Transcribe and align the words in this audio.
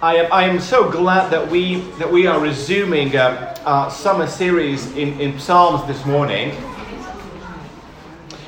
I 0.00 0.14
am, 0.14 0.32
I 0.32 0.44
am 0.44 0.60
so 0.60 0.88
glad 0.88 1.30
that 1.32 1.50
we, 1.50 1.80
that 1.98 2.12
we 2.12 2.28
are 2.28 2.38
resuming 2.38 3.16
uh, 3.16 3.56
our 3.64 3.90
summer 3.90 4.28
series 4.28 4.86
in, 4.92 5.20
in 5.20 5.40
Psalms 5.40 5.84
this 5.88 6.06
morning. 6.06 6.56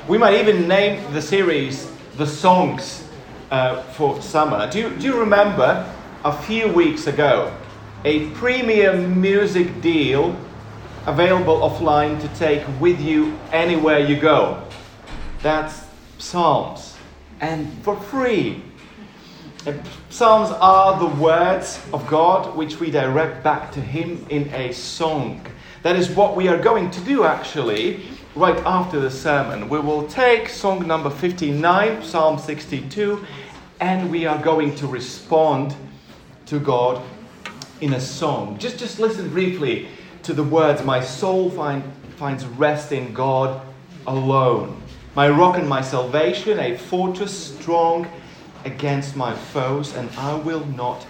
We 0.07 0.17
might 0.17 0.35
even 0.35 0.69
name 0.69 1.13
the 1.13 1.21
series 1.21 1.91
The 2.15 2.25
Songs 2.25 3.05
uh, 3.51 3.81
for 3.81 4.21
Summer. 4.21 4.71
Do 4.71 4.79
you, 4.79 4.89
do 4.91 5.05
you 5.05 5.19
remember 5.19 5.93
a 6.23 6.31
few 6.31 6.69
weeks 6.69 7.07
ago 7.07 7.53
a 8.05 8.29
premium 8.29 9.19
music 9.19 9.81
deal 9.81 10.37
available 11.05 11.59
offline 11.59 12.21
to 12.21 12.27
take 12.29 12.63
with 12.79 13.01
you 13.01 13.37
anywhere 13.51 13.99
you 13.99 14.15
go? 14.15 14.63
That's 15.43 15.83
Psalms. 16.17 16.90
And 17.41 17.67
for 17.83 17.99
free. 17.99 18.63
Psalms 20.09 20.51
are 20.59 20.99
the 20.99 21.21
words 21.21 21.79
of 21.91 22.07
God 22.07 22.55
which 22.55 22.79
we 22.79 22.89
direct 22.91 23.43
back 23.43 23.71
to 23.73 23.81
Him 23.81 24.25
in 24.29 24.47
a 24.53 24.71
song. 24.71 25.45
That 25.83 25.95
is 25.95 26.09
what 26.11 26.35
we 26.35 26.47
are 26.47 26.57
going 26.57 26.91
to 26.91 27.01
do 27.01 27.23
actually 27.23 28.03
right 28.35 28.57
after 28.65 28.99
the 28.99 29.09
sermon. 29.09 29.69
We 29.69 29.79
will 29.79 30.07
take 30.07 30.49
song 30.49 30.87
number 30.87 31.09
59, 31.09 32.03
Psalm 32.03 32.37
62, 32.37 33.25
and 33.79 34.11
we 34.11 34.25
are 34.25 34.41
going 34.41 34.75
to 34.75 34.87
respond 34.87 35.75
to 36.45 36.59
God 36.59 37.03
in 37.81 37.93
a 37.93 37.99
song. 37.99 38.57
Just, 38.59 38.77
just 38.77 38.99
listen 38.99 39.29
briefly 39.29 39.87
to 40.23 40.33
the 40.33 40.43
words 40.43 40.83
My 40.83 41.01
soul 41.01 41.49
find, 41.49 41.83
finds 42.17 42.45
rest 42.45 42.91
in 42.91 43.13
God 43.13 43.61
alone. 44.05 44.80
My 45.13 45.29
rock 45.29 45.57
and 45.57 45.67
my 45.67 45.81
salvation, 45.81 46.57
a 46.57 46.77
fortress 46.77 47.55
strong 47.55 48.07
against 48.63 49.17
my 49.17 49.35
foes, 49.35 49.93
and 49.93 50.09
I 50.17 50.35
will 50.35 50.65
not 50.67 51.05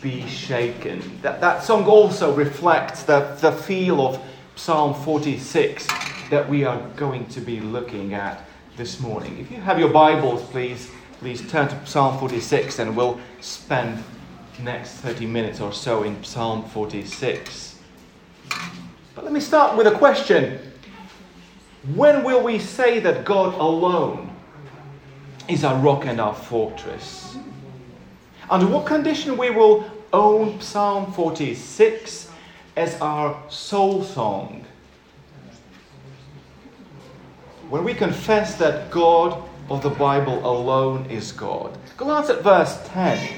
be 0.00 0.26
shaken. 0.26 1.20
That, 1.20 1.42
that 1.42 1.62
song 1.62 1.84
also 1.84 2.34
reflects 2.34 3.02
the, 3.02 3.36
the 3.40 3.52
feel 3.52 4.00
of 4.06 4.18
Psalm 4.56 4.94
46 4.94 5.86
that 6.30 6.48
we 6.48 6.64
are 6.64 6.80
going 6.96 7.26
to 7.26 7.40
be 7.42 7.60
looking 7.60 8.14
at 8.14 8.46
this 8.78 8.98
morning. 9.00 9.38
If 9.38 9.50
you 9.50 9.58
have 9.58 9.78
your 9.78 9.90
Bibles, 9.90 10.42
please, 10.44 10.90
please 11.20 11.46
turn 11.50 11.68
to 11.68 11.86
Psalm 11.86 12.18
46 12.18 12.78
and 12.78 12.96
we'll 12.96 13.20
spend 13.42 14.02
next 14.58 14.92
30 14.92 15.26
minutes 15.26 15.60
or 15.60 15.72
so 15.72 16.02
in 16.02 16.24
Psalm 16.24 16.64
46. 16.70 17.78
But 19.14 19.24
let 19.24 19.34
me 19.34 19.40
start 19.40 19.76
with 19.76 19.86
a 19.86 19.92
question. 19.98 20.72
When 21.92 22.24
will 22.24 22.42
we 22.42 22.58
say 22.58 23.00
that 23.00 23.24
God 23.24 23.54
alone 23.54 24.34
is 25.48 25.64
our 25.64 25.76
rock 25.78 26.06
and 26.06 26.20
our 26.20 26.34
fortress. 26.34 27.36
Under 28.48 28.66
what 28.66 28.86
condition 28.86 29.36
we 29.36 29.50
will 29.50 29.90
own 30.12 30.60
Psalm 30.60 31.12
46 31.12 32.30
as 32.76 33.00
our 33.00 33.42
soul 33.50 34.02
song? 34.02 34.64
When 37.68 37.84
we 37.84 37.94
confess 37.94 38.54
that 38.56 38.90
God 38.90 39.42
of 39.70 39.82
the 39.82 39.90
Bible 39.90 40.38
alone 40.46 41.06
is 41.06 41.32
God. 41.32 41.76
Glance 41.96 42.28
at 42.28 42.42
verse 42.42 42.78
10. 42.88 43.36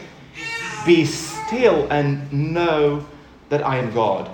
Be 0.84 1.04
still 1.04 1.86
and 1.90 2.32
know 2.32 3.06
that 3.48 3.64
I 3.64 3.78
am 3.78 3.92
God. 3.92 4.30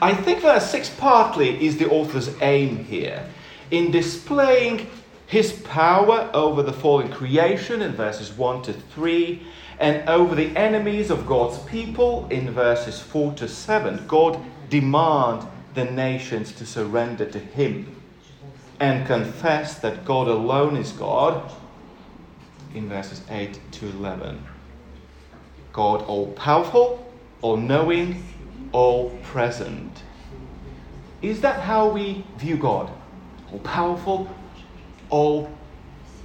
I 0.00 0.14
think 0.14 0.42
verse 0.42 0.70
6 0.70 0.90
partly 0.90 1.64
is 1.64 1.76
the 1.76 1.90
author's 1.90 2.30
aim 2.40 2.84
here 2.84 3.28
in 3.70 3.90
displaying 3.90 4.88
his 5.26 5.52
power 5.52 6.30
over 6.32 6.62
the 6.62 6.72
fallen 6.72 7.10
creation 7.12 7.82
in 7.82 7.92
verses 7.92 8.32
1 8.32 8.62
to 8.62 8.72
3, 8.72 9.42
and 9.78 10.08
over 10.08 10.34
the 10.34 10.56
enemies 10.56 11.10
of 11.10 11.26
God's 11.26 11.58
people 11.64 12.26
in 12.30 12.50
verses 12.50 12.98
4 12.98 13.34
to 13.34 13.46
7. 13.46 14.06
God 14.06 14.40
demand 14.70 15.46
the 15.74 15.84
nations 15.84 16.52
to 16.52 16.66
surrender 16.66 17.26
to 17.26 17.38
him 17.38 17.94
and 18.80 19.06
confess 19.06 19.78
that 19.78 20.04
God 20.04 20.28
alone 20.28 20.76
is 20.76 20.92
God 20.92 21.52
in 22.74 22.88
verses 22.88 23.22
8 23.30 23.60
to 23.72 23.86
11. 23.88 24.42
God 25.72 26.02
all 26.02 26.28
powerful, 26.32 27.06
all 27.42 27.56
knowing, 27.56 28.24
all 28.72 29.10
present. 29.22 30.02
Is 31.22 31.40
that 31.40 31.60
how 31.60 31.88
we 31.88 32.24
view 32.36 32.56
God? 32.56 32.90
All 33.52 33.58
powerful, 33.60 34.28
all 35.10 35.50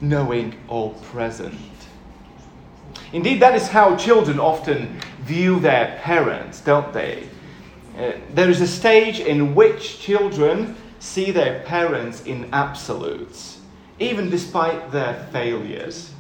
knowing, 0.02 0.56
all 0.68 0.92
present. 1.12 1.56
Indeed, 3.12 3.40
that 3.42 3.56
is 3.56 3.68
how 3.68 3.96
children 3.96 4.40
often 4.40 5.00
view 5.22 5.60
their 5.60 6.00
parents, 6.02 6.62
don't 6.62 6.92
they? 6.94 7.30
Uh, 7.98 8.14
there 8.34 8.50
is 8.50 8.60
a 8.60 8.68
stage 8.68 9.20
in 9.20 9.54
which 9.54 10.00
children 10.00 10.76
see 11.00 11.32
their 11.32 11.62
parents 11.62 12.24
in 12.24 12.50
absolutes, 12.54 13.60
even 14.00 14.30
despite 14.30 14.92
their 14.92 15.28
failures. 15.32 16.12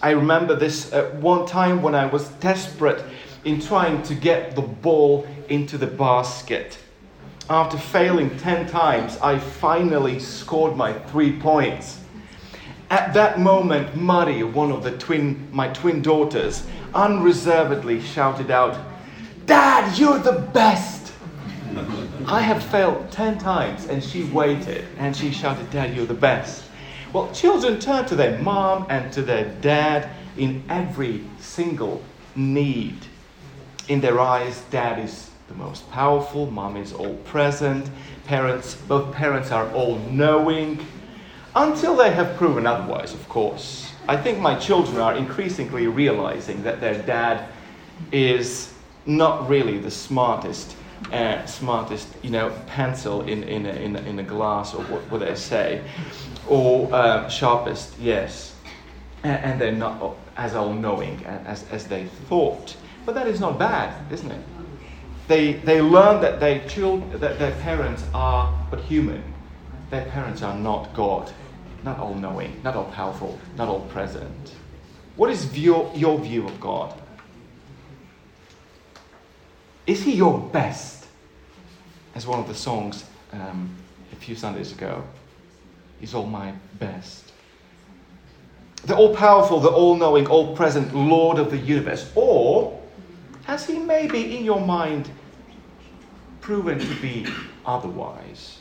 I 0.00 0.10
remember 0.10 0.56
this 0.56 0.92
at 0.92 1.14
one 1.16 1.46
time 1.46 1.82
when 1.82 1.94
I 1.94 2.06
was 2.06 2.28
desperate 2.40 3.04
in 3.44 3.60
trying 3.60 4.02
to 4.04 4.14
get 4.14 4.56
the 4.56 4.62
ball 4.62 5.26
into 5.52 5.76
the 5.76 5.86
basket. 5.86 6.78
After 7.50 7.76
failing 7.76 8.36
10 8.38 8.68
times, 8.68 9.18
I 9.18 9.38
finally 9.38 10.18
scored 10.18 10.76
my 10.76 10.94
three 10.94 11.38
points. 11.38 12.00
At 12.88 13.12
that 13.12 13.38
moment, 13.38 13.94
Mari, 13.94 14.42
one 14.42 14.72
of 14.72 14.82
the 14.82 14.96
twin, 14.96 15.48
my 15.52 15.68
twin 15.68 16.00
daughters, 16.00 16.66
unreservedly 16.94 18.00
shouted 18.00 18.50
out, 18.50 18.78
Dad, 19.44 19.98
you're 19.98 20.18
the 20.18 20.40
best! 20.54 21.12
I 22.26 22.40
have 22.40 22.62
failed 22.62 23.10
10 23.10 23.38
times, 23.38 23.86
and 23.86 24.02
she 24.02 24.24
waited 24.24 24.86
and 24.98 25.14
she 25.14 25.30
shouted, 25.30 25.70
Dad, 25.70 25.94
you're 25.94 26.06
the 26.06 26.14
best. 26.14 26.64
Well, 27.12 27.30
children 27.32 27.78
turn 27.78 28.06
to 28.06 28.16
their 28.16 28.38
mom 28.38 28.86
and 28.88 29.12
to 29.12 29.20
their 29.22 29.46
dad 29.60 30.08
in 30.38 30.62
every 30.70 31.24
single 31.40 32.02
need. 32.34 32.96
In 33.88 34.00
their 34.00 34.18
eyes, 34.18 34.62
dad 34.70 34.98
is 34.98 35.31
the 35.52 35.58
most 35.64 35.90
powerful, 35.90 36.50
mom 36.50 36.76
is 36.76 36.92
all 36.92 37.14
present, 37.24 37.88
parents, 38.26 38.74
both 38.74 39.12
parents 39.12 39.50
are 39.50 39.70
all 39.72 39.98
knowing, 40.10 40.84
until 41.54 41.94
they 41.94 42.10
have 42.10 42.36
proven 42.36 42.66
otherwise, 42.66 43.12
of 43.12 43.28
course. 43.28 43.92
I 44.08 44.16
think 44.16 44.38
my 44.38 44.58
children 44.58 44.98
are 44.98 45.14
increasingly 45.14 45.86
realizing 45.86 46.62
that 46.62 46.80
their 46.80 47.00
dad 47.02 47.48
is 48.10 48.72
not 49.06 49.48
really 49.48 49.78
the 49.78 49.90
smartest, 49.90 50.76
uh, 51.12 51.44
smartest, 51.44 52.08
you 52.22 52.30
know, 52.30 52.50
pencil 52.66 53.22
in, 53.22 53.42
in, 53.44 53.66
a, 53.66 53.72
in, 53.72 53.96
a, 53.96 54.00
in 54.00 54.18
a 54.18 54.22
glass, 54.22 54.74
or 54.74 54.82
what, 54.84 55.02
what 55.10 55.20
they 55.20 55.34
say, 55.34 55.82
or 56.48 56.92
uh, 56.92 57.28
sharpest, 57.28 57.98
yes. 57.98 58.56
And 59.24 59.60
they're 59.60 59.70
not 59.70 60.16
as 60.36 60.54
all 60.54 60.72
knowing 60.72 61.24
as, 61.26 61.64
as 61.70 61.86
they 61.86 62.06
thought. 62.28 62.76
But 63.04 63.14
that 63.14 63.28
is 63.28 63.40
not 63.40 63.58
bad, 63.58 63.94
isn't 64.12 64.30
it? 64.30 64.44
They, 65.28 65.54
they 65.54 65.80
learn 65.80 66.20
that, 66.22 66.40
they 66.40 66.60
children, 66.68 67.18
that 67.20 67.38
their 67.38 67.52
parents 67.60 68.04
are 68.12 68.52
but 68.70 68.80
human. 68.80 69.22
Their 69.90 70.04
parents 70.06 70.42
are 70.42 70.56
not 70.56 70.94
God, 70.94 71.32
not 71.84 71.98
all 71.98 72.14
knowing, 72.14 72.60
not 72.62 72.74
all 72.74 72.90
powerful, 72.92 73.38
not 73.56 73.68
all 73.68 73.80
present. 73.88 74.54
What 75.16 75.30
is 75.30 75.44
view, 75.44 75.90
your 75.94 76.18
view 76.18 76.46
of 76.46 76.60
God? 76.60 76.94
Is 79.86 80.02
He 80.02 80.14
your 80.14 80.38
best? 80.38 81.06
As 82.14 82.26
one 82.26 82.38
of 82.38 82.48
the 82.48 82.54
songs 82.54 83.04
um, 83.32 83.74
a 84.12 84.16
few 84.16 84.34
Sundays 84.34 84.72
ago. 84.72 85.02
He's 86.00 86.14
all 86.14 86.26
my 86.26 86.52
best. 86.78 87.32
The 88.84 88.96
all 88.96 89.14
powerful, 89.14 89.60
the 89.60 89.68
all 89.68 89.96
knowing, 89.96 90.26
all 90.26 90.56
present 90.56 90.94
Lord 90.94 91.38
of 91.38 91.50
the 91.50 91.58
universe. 91.58 92.10
Or 92.14 92.81
has 93.52 93.66
he 93.66 93.78
maybe 93.78 94.34
in 94.34 94.46
your 94.46 94.62
mind 94.62 95.10
proven 96.40 96.78
to 96.78 96.94
be 97.02 97.26
otherwise? 97.66 98.60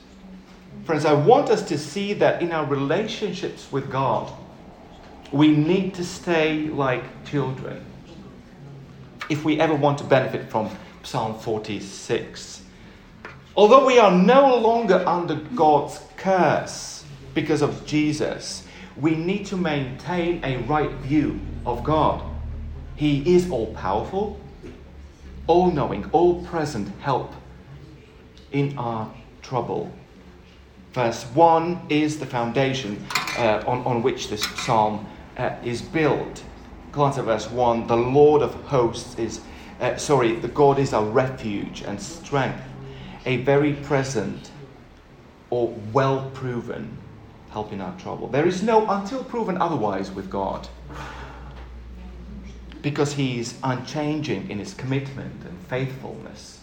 Friends, 0.83 1.05
I 1.05 1.13
want 1.13 1.49
us 1.49 1.61
to 1.69 1.77
see 1.77 2.11
that 2.15 2.41
in 2.41 2.51
our 2.51 2.65
relationships 2.65 3.71
with 3.71 3.89
God, 3.89 4.29
we 5.31 5.55
need 5.55 5.93
to 5.93 6.03
stay 6.03 6.67
like 6.67 7.05
children 7.23 7.85
if 9.29 9.45
we 9.45 9.61
ever 9.61 9.73
want 9.73 9.97
to 9.99 10.03
benefit 10.03 10.49
from 10.49 10.69
Psalm 11.03 11.39
46. 11.39 12.61
Although 13.55 13.85
we 13.85 13.97
are 13.97 14.11
no 14.11 14.57
longer 14.57 15.07
under 15.07 15.35
God's 15.55 16.01
curse 16.17 17.05
because 17.33 17.61
of 17.61 17.85
Jesus, 17.85 18.67
we 18.97 19.15
need 19.15 19.45
to 19.45 19.55
maintain 19.55 20.43
a 20.43 20.57
right 20.63 20.91
view 20.95 21.39
of 21.65 21.81
God. 21.81 22.21
He 22.97 23.35
is 23.35 23.49
all 23.49 23.73
powerful, 23.73 24.38
all 25.51 25.69
knowing, 25.69 26.09
all 26.13 26.42
present 26.45 26.88
help 27.01 27.33
in 28.53 28.77
our 28.77 29.13
trouble. 29.42 29.92
Verse 30.94 31.24
1 31.33 31.88
is 31.89 32.18
the 32.18 32.25
foundation 32.25 33.06
uh, 33.38 33.62
on, 33.68 33.83
on 33.83 34.01
which 34.01 34.30
this 34.30 34.44
psalm 34.63 35.06
uh, 35.36 35.53
is 35.62 35.81
built. 35.81 36.42
Glance 36.94 37.18
at 37.18 37.25
verse 37.25 37.51
1. 37.51 37.86
The 37.88 37.98
Lord 37.98 38.42
of 38.42 38.53
hosts 38.63 39.19
is, 39.19 39.42
uh, 39.81 39.98
sorry, 39.98 40.38
the 40.38 40.48
God 40.48 40.80
is 40.80 40.94
our 40.94 41.03
refuge 41.03 41.81
and 41.81 42.01
strength, 42.01 42.63
a 43.25 43.38
very 43.44 43.74
present 43.74 44.51
or 45.50 45.68
well 45.92 46.31
proven 46.33 46.98
help 47.50 47.74
in 47.74 47.81
our 47.81 48.00
trouble. 48.00 48.30
There 48.30 48.48
is 48.48 48.63
no 48.63 48.89
until 48.89 49.21
proven 49.21 49.57
otherwise 49.57 50.12
with 50.12 50.30
God 50.30 50.69
because 52.81 53.13
he 53.13 53.39
is 53.39 53.56
unchanging 53.63 54.50
in 54.50 54.60
his 54.60 54.74
commitment 54.74 55.44
and 55.44 55.60
faithfulness. 55.68 56.62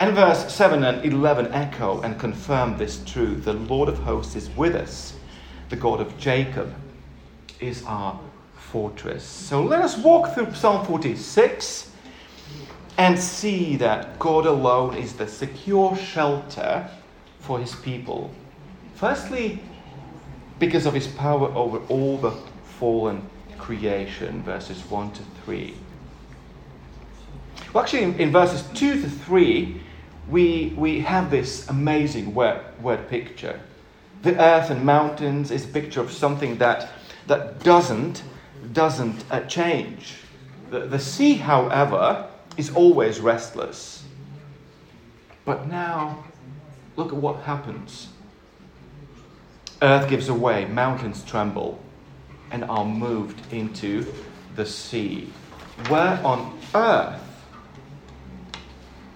And 0.00 0.14
verse 0.14 0.52
7 0.52 0.82
and 0.84 1.04
11 1.04 1.52
echo 1.52 2.00
and 2.00 2.18
confirm 2.18 2.76
this 2.76 3.02
truth. 3.04 3.44
The 3.44 3.52
Lord 3.52 3.88
of 3.88 3.98
hosts 3.98 4.36
is 4.36 4.50
with 4.50 4.74
us, 4.74 5.14
the 5.68 5.76
God 5.76 6.00
of 6.00 6.16
Jacob 6.18 6.74
is 7.60 7.84
our 7.84 8.18
fortress. 8.56 9.24
So 9.24 9.62
let 9.62 9.82
us 9.82 9.96
walk 9.96 10.34
through 10.34 10.54
Psalm 10.54 10.84
46 10.86 11.90
and 12.98 13.18
see 13.18 13.76
that 13.76 14.18
God 14.18 14.46
alone 14.46 14.96
is 14.96 15.14
the 15.14 15.26
secure 15.26 15.96
shelter 15.96 16.88
for 17.40 17.58
his 17.58 17.74
people. 17.74 18.30
Firstly, 18.94 19.60
because 20.58 20.86
of 20.86 20.94
his 20.94 21.06
power 21.08 21.48
over 21.54 21.78
all 21.86 22.18
the 22.18 22.32
fallen 22.78 23.28
creation, 23.58 24.42
verses 24.42 24.80
1 24.90 25.12
to 25.12 25.22
3. 25.44 25.74
Well, 27.72 27.82
actually, 27.82 28.04
in, 28.04 28.20
in 28.20 28.32
verses 28.32 28.62
2 28.74 29.02
to 29.02 29.08
3, 29.08 29.80
we, 30.28 30.72
we 30.76 31.00
have 31.00 31.30
this 31.30 31.68
amazing 31.68 32.34
word, 32.34 32.60
word 32.80 33.08
picture. 33.08 33.60
The 34.22 34.40
earth 34.40 34.70
and 34.70 34.84
mountains 34.84 35.50
is 35.50 35.64
a 35.64 35.68
picture 35.68 36.00
of 36.00 36.10
something 36.10 36.56
that, 36.58 36.90
that 37.26 37.60
doesn't, 37.60 38.22
doesn't 38.72 39.24
uh, 39.30 39.40
change. 39.42 40.14
The, 40.70 40.80
the 40.86 40.98
sea, 40.98 41.34
however, 41.34 42.28
is 42.56 42.70
always 42.70 43.20
restless. 43.20 44.04
But 45.44 45.68
now, 45.68 46.24
look 46.96 47.08
at 47.08 47.16
what 47.16 47.42
happens. 47.42 48.08
Earth 49.82 50.08
gives 50.08 50.28
away, 50.28 50.64
mountains 50.64 51.22
tremble, 51.24 51.78
and 52.54 52.62
are 52.70 52.84
moved 52.84 53.52
into 53.52 54.06
the 54.54 54.64
sea. 54.64 55.28
Where 55.88 56.24
on 56.24 56.56
earth 56.72 57.20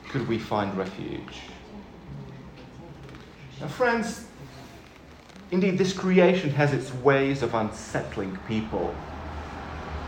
could 0.08 0.26
we 0.26 0.40
find 0.40 0.76
refuge? 0.76 1.38
Now, 3.60 3.68
friends, 3.68 4.26
indeed, 5.52 5.78
this 5.78 5.92
creation 5.92 6.50
has 6.50 6.72
its 6.72 6.92
ways 6.94 7.44
of 7.44 7.54
unsettling 7.54 8.36
people. 8.48 8.92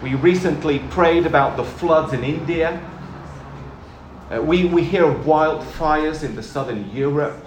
We 0.03 0.17
recently 0.17 0.81
prayed 0.91 1.25
about 1.25 1.57
the 1.57 1.65
floods 1.65 2.13
in 2.13 2.25
India. 2.25 2.83
Uh, 4.29 4.43
we, 4.43 4.65
we 4.65 4.83
hear 4.83 5.05
wildfires 5.05 6.25
in 6.25 6.35
the 6.35 6.43
southern 6.43 6.91
Europe, 6.91 7.47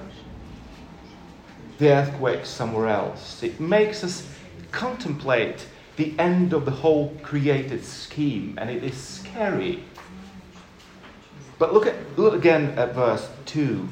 the 1.77 1.89
earthquakes 1.89 2.47
somewhere 2.47 2.88
else. 2.88 3.44
It 3.44 3.59
makes 3.59 4.01
us 4.06 4.25
contemplate 4.71 5.68
the 5.95 6.13
end 6.18 6.54
of 6.54 6.66
the 6.66 6.72
whole 6.72 7.16
created 7.22 7.84
scheme, 7.84 8.57
and 8.60 8.69
it 8.69 8.84
is 8.84 8.98
scary. 8.98 9.84
But 11.60 11.74
look, 11.74 11.86
at, 11.86 11.95
look 12.18 12.34
again 12.34 12.78
at 12.78 12.95
verse 12.95 13.30
2 13.45 13.88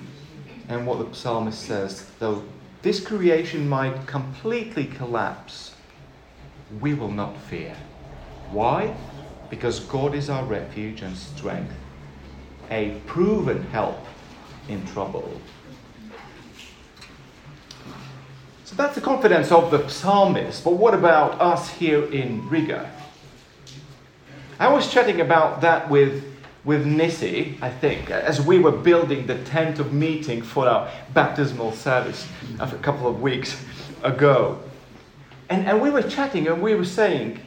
and 0.68 0.88
what 0.88 1.00
the 1.00 1.16
psalmist 1.16 1.62
says. 1.62 2.06
Though 2.20 2.44
this 2.82 3.00
creation 3.00 3.70
might 3.70 4.08
completely 4.08 4.86
collapse, 4.86 5.76
we 6.80 6.94
will 6.94 7.12
not 7.12 7.38
fear. 7.38 7.76
Why? 8.52 8.96
Because 9.50 9.82
God 9.82 10.16
is 10.16 10.30
our 10.30 10.44
refuge 10.46 11.02
and 11.02 11.16
strength, 11.16 11.74
a 12.70 13.00
proven 13.06 13.64
help 13.66 14.00
in 14.68 14.86
trouble. 14.88 15.40
So 18.72 18.78
that's 18.78 18.96
the 18.96 19.02
confidence 19.02 19.52
of 19.52 19.70
the 19.70 19.86
psalmist. 19.90 20.64
But 20.64 20.76
what 20.76 20.94
about 20.94 21.42
us 21.42 21.70
here 21.70 22.06
in 22.06 22.48
Riga? 22.48 22.90
I 24.60 24.70
was 24.72 24.90
chatting 24.90 25.20
about 25.20 25.60
that 25.60 25.90
with, 25.90 26.24
with 26.64 26.86
Nissi, 26.86 27.62
I 27.62 27.70
think, 27.70 28.10
as 28.10 28.40
we 28.40 28.60
were 28.60 28.72
building 28.72 29.28
the 29.28 29.44
tent 29.44 29.80
of 29.80 29.92
meeting 29.92 30.42
for 30.42 30.70
our 30.70 30.90
baptismal 31.14 31.74
service 31.74 32.26
a 32.62 32.68
couple 32.78 33.10
of 33.10 33.22
weeks 33.22 33.62
ago. 34.04 34.58
And, 35.50 35.68
and 35.68 35.82
we 35.82 35.90
were 35.90 36.04
chatting 36.04 36.48
and 36.48 36.62
we 36.62 36.74
were 36.74 36.86
saying, 36.86 37.42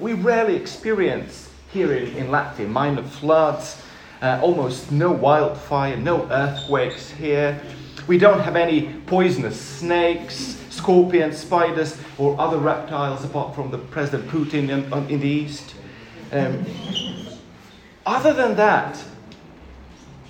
we 0.00 0.14
rarely 0.14 0.56
experience 0.56 1.52
here 1.72 1.92
in, 1.92 2.16
in 2.16 2.26
Latvia 2.28 2.68
minor 2.68 3.04
floods, 3.04 3.80
uh, 4.22 4.40
almost 4.42 4.90
no 4.90 5.12
wildfire, 5.12 5.96
no 5.96 6.28
earthquakes 6.32 7.10
here. 7.10 7.62
We 8.08 8.16
don't 8.16 8.40
have 8.40 8.56
any 8.56 8.94
poisonous 9.06 9.60
snakes, 9.60 10.56
scorpions, 10.70 11.36
spiders, 11.36 12.00
or 12.16 12.40
other 12.40 12.56
reptiles 12.56 13.22
apart 13.22 13.54
from 13.54 13.70
the 13.70 13.76
President 13.76 14.30
Putin 14.30 14.70
in, 14.70 15.10
in 15.10 15.20
the 15.20 15.28
east. 15.28 15.74
Um, 16.32 16.64
other 18.06 18.32
than 18.32 18.56
that, 18.56 18.98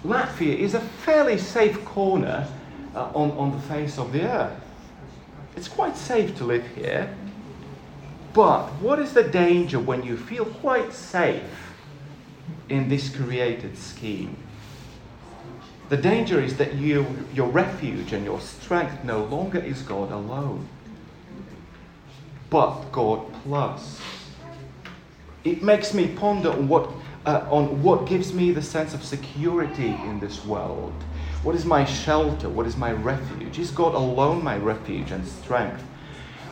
Latvia 0.04 0.58
is 0.58 0.74
a 0.74 0.80
fairly 0.80 1.38
safe 1.38 1.84
corner 1.84 2.48
uh, 2.96 3.12
on, 3.14 3.30
on 3.32 3.52
the 3.52 3.60
face 3.60 3.96
of 3.96 4.12
the 4.12 4.22
earth. 4.22 4.60
It's 5.54 5.68
quite 5.68 5.96
safe 5.96 6.36
to 6.38 6.44
live 6.44 6.66
here. 6.74 7.14
But 8.34 8.66
what 8.80 8.98
is 8.98 9.12
the 9.12 9.22
danger 9.22 9.78
when 9.78 10.02
you 10.02 10.16
feel 10.16 10.46
quite 10.46 10.92
safe 10.92 11.42
in 12.68 12.88
this 12.88 13.08
created 13.08 13.78
scheme? 13.78 14.36
The 15.88 15.96
danger 15.96 16.38
is 16.38 16.56
that 16.58 16.74
you, 16.74 17.06
your 17.32 17.48
refuge 17.48 18.12
and 18.12 18.22
your 18.24 18.40
strength 18.40 19.04
no 19.04 19.24
longer 19.24 19.58
is 19.58 19.80
God 19.80 20.12
alone, 20.12 20.68
but 22.50 22.92
God 22.92 23.32
plus. 23.42 23.98
It 25.44 25.62
makes 25.62 25.94
me 25.94 26.08
ponder 26.08 26.50
on 26.50 26.68
what, 26.68 26.90
uh, 27.24 27.46
on 27.50 27.82
what 27.82 28.06
gives 28.06 28.34
me 28.34 28.50
the 28.50 28.60
sense 28.60 28.92
of 28.92 29.02
security 29.02 29.88
in 30.04 30.20
this 30.20 30.44
world. 30.44 30.92
What 31.42 31.54
is 31.54 31.64
my 31.64 31.86
shelter? 31.86 32.50
What 32.50 32.66
is 32.66 32.76
my 32.76 32.92
refuge? 32.92 33.58
Is 33.58 33.70
God 33.70 33.94
alone 33.94 34.44
my 34.44 34.58
refuge 34.58 35.10
and 35.10 35.26
strength? 35.26 35.82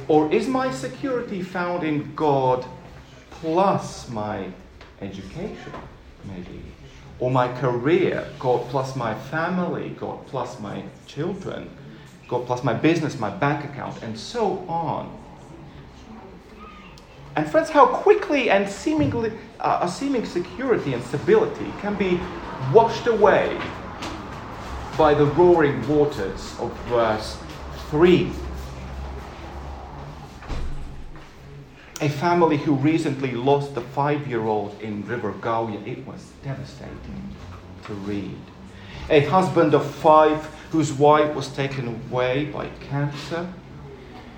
Or 0.09 0.33
is 0.33 0.47
my 0.47 0.71
security 0.71 1.43
found 1.43 1.83
in 1.83 2.15
God 2.15 2.65
plus 3.31 4.09
my 4.09 4.49
education, 5.03 5.73
maybe? 6.25 6.63
Or 7.19 7.31
my 7.31 7.53
career, 7.61 8.29
God 8.39 8.69
plus 8.69 8.95
my 8.97 9.15
family, 9.15 9.91
God 9.91 10.27
plus 10.27 10.61
my 10.61 10.83
children, 11.07 11.71
God 12.29 12.47
plus 12.47 12.63
my 12.63 12.75
business, 12.75 13.19
my 13.19 13.31
bank 13.31 13.65
account, 13.65 14.03
and 14.03 14.19
so 14.19 14.59
on. 14.69 15.17
And 17.37 17.51
friends, 17.51 17.71
how 17.71 17.87
quickly 17.87 18.51
and 18.51 18.69
seemingly 18.69 19.33
uh, 19.61 19.81
a 19.83 19.89
seeming 19.89 20.25
security 20.25 20.95
and 20.95 21.03
stability 21.05 21.73
can 21.81 21.95
be 21.95 22.21
washed 22.73 23.07
away 23.07 23.61
by 24.97 25.13
the 25.13 25.27
roaring 25.27 25.87
waters 25.87 26.57
of 26.59 26.73
verse 26.89 27.39
3 27.91 28.33
a 32.01 32.09
family 32.09 32.59
who 32.59 32.75
recently 32.75 33.33
lost 33.33 33.77
a 33.77 33.81
five 33.81 34.27
year 34.27 34.45
old 34.45 34.79
in 34.83 35.07
River 35.07 35.33
Gauja. 35.33 35.87
It 35.87 36.07
was 36.07 36.31
devastating 36.43 37.35
to 37.85 37.95
read. 37.95 38.37
A 39.09 39.21
husband 39.21 39.75
of 39.75 39.89
five 39.89 40.45
whose 40.71 40.93
wife 40.93 41.35
was 41.35 41.49
taken 41.49 41.89
away 41.89 42.47
by 42.47 42.69
cancer. 42.89 43.51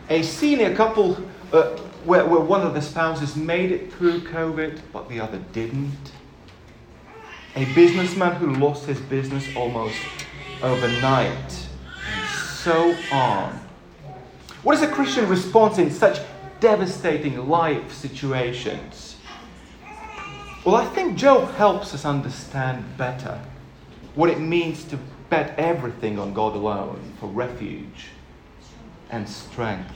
A 0.08 0.22
senior 0.22 0.74
couple 0.74 1.16
uh, 1.52 1.76
where, 2.04 2.24
where 2.24 2.40
one 2.40 2.60
of 2.60 2.74
the 2.74 2.82
spouses 2.82 3.34
made 3.34 3.72
it 3.72 3.92
through 3.92 4.20
COVID, 4.20 4.80
but 4.92 5.08
the 5.08 5.20
other 5.20 5.38
didn't. 5.52 6.12
A 7.56 7.64
businessman 7.74 8.36
who 8.36 8.54
lost 8.54 8.86
his 8.86 9.00
business 9.00 9.44
almost 9.56 9.96
overnight, 10.62 11.68
and 12.06 12.28
so 12.28 12.94
on. 13.10 13.58
What 14.62 14.76
is 14.76 14.82
a 14.82 14.88
Christian 14.88 15.28
response 15.28 15.78
in 15.78 15.90
such 15.90 16.20
devastating 16.60 17.48
life 17.48 17.92
situations. 17.92 19.16
Well, 20.64 20.74
I 20.74 20.84
think 20.86 21.16
Job 21.16 21.50
helps 21.52 21.94
us 21.94 22.04
understand 22.04 22.96
better 22.96 23.40
what 24.14 24.28
it 24.28 24.40
means 24.40 24.84
to 24.84 24.98
bet 25.30 25.58
everything 25.58 26.18
on 26.18 26.34
God 26.34 26.54
alone 26.54 27.12
for 27.20 27.26
refuge 27.26 28.08
and 29.10 29.28
strength. 29.28 29.94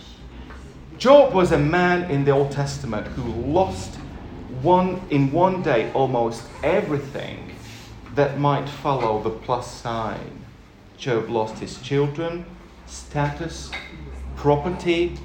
Job 0.98 1.34
was 1.34 1.52
a 1.52 1.58
man 1.58 2.10
in 2.10 2.24
the 2.24 2.30
Old 2.30 2.52
Testament 2.52 3.06
who 3.08 3.22
lost 3.52 3.96
one 4.62 5.00
in 5.10 5.32
one 5.32 5.62
day 5.62 5.90
almost 5.92 6.44
everything 6.62 7.56
that 8.14 8.38
might 8.38 8.68
follow 8.68 9.22
the 9.22 9.30
plus 9.30 9.68
sign. 9.68 10.44
Job 10.96 11.28
lost 11.28 11.58
his 11.58 11.80
children, 11.80 12.44
status, 12.86 13.72
property, 14.36 15.18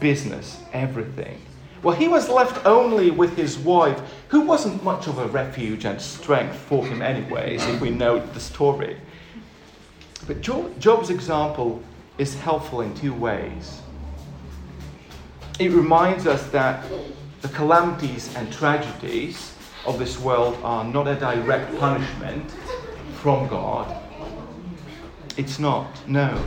business, 0.00 0.60
everything. 0.72 1.40
Well, 1.82 1.94
he 1.94 2.08
was 2.08 2.28
left 2.28 2.64
only 2.66 3.10
with 3.10 3.36
his 3.36 3.58
wife, 3.58 4.00
who 4.28 4.40
wasn't 4.40 4.82
much 4.82 5.06
of 5.06 5.18
a 5.18 5.26
refuge 5.26 5.84
and 5.84 6.00
strength 6.00 6.56
for 6.56 6.84
him, 6.84 7.02
anyways, 7.02 7.64
if 7.66 7.80
we 7.80 7.90
know 7.90 8.18
the 8.18 8.40
story. 8.40 8.96
But 10.26 10.40
Job's 10.40 11.10
example 11.10 11.82
is 12.18 12.34
helpful 12.40 12.80
in 12.80 12.94
two 12.94 13.14
ways. 13.14 13.80
It 15.58 15.70
reminds 15.70 16.26
us 16.26 16.46
that 16.48 16.84
the 17.42 17.48
calamities 17.48 18.34
and 18.34 18.52
tragedies 18.52 19.54
of 19.86 19.98
this 19.98 20.18
world 20.18 20.58
are 20.64 20.84
not 20.84 21.06
a 21.06 21.14
direct 21.14 21.78
punishment 21.78 22.50
from 23.20 23.46
God. 23.48 23.96
It's 25.36 25.58
not, 25.58 25.86
no 26.08 26.42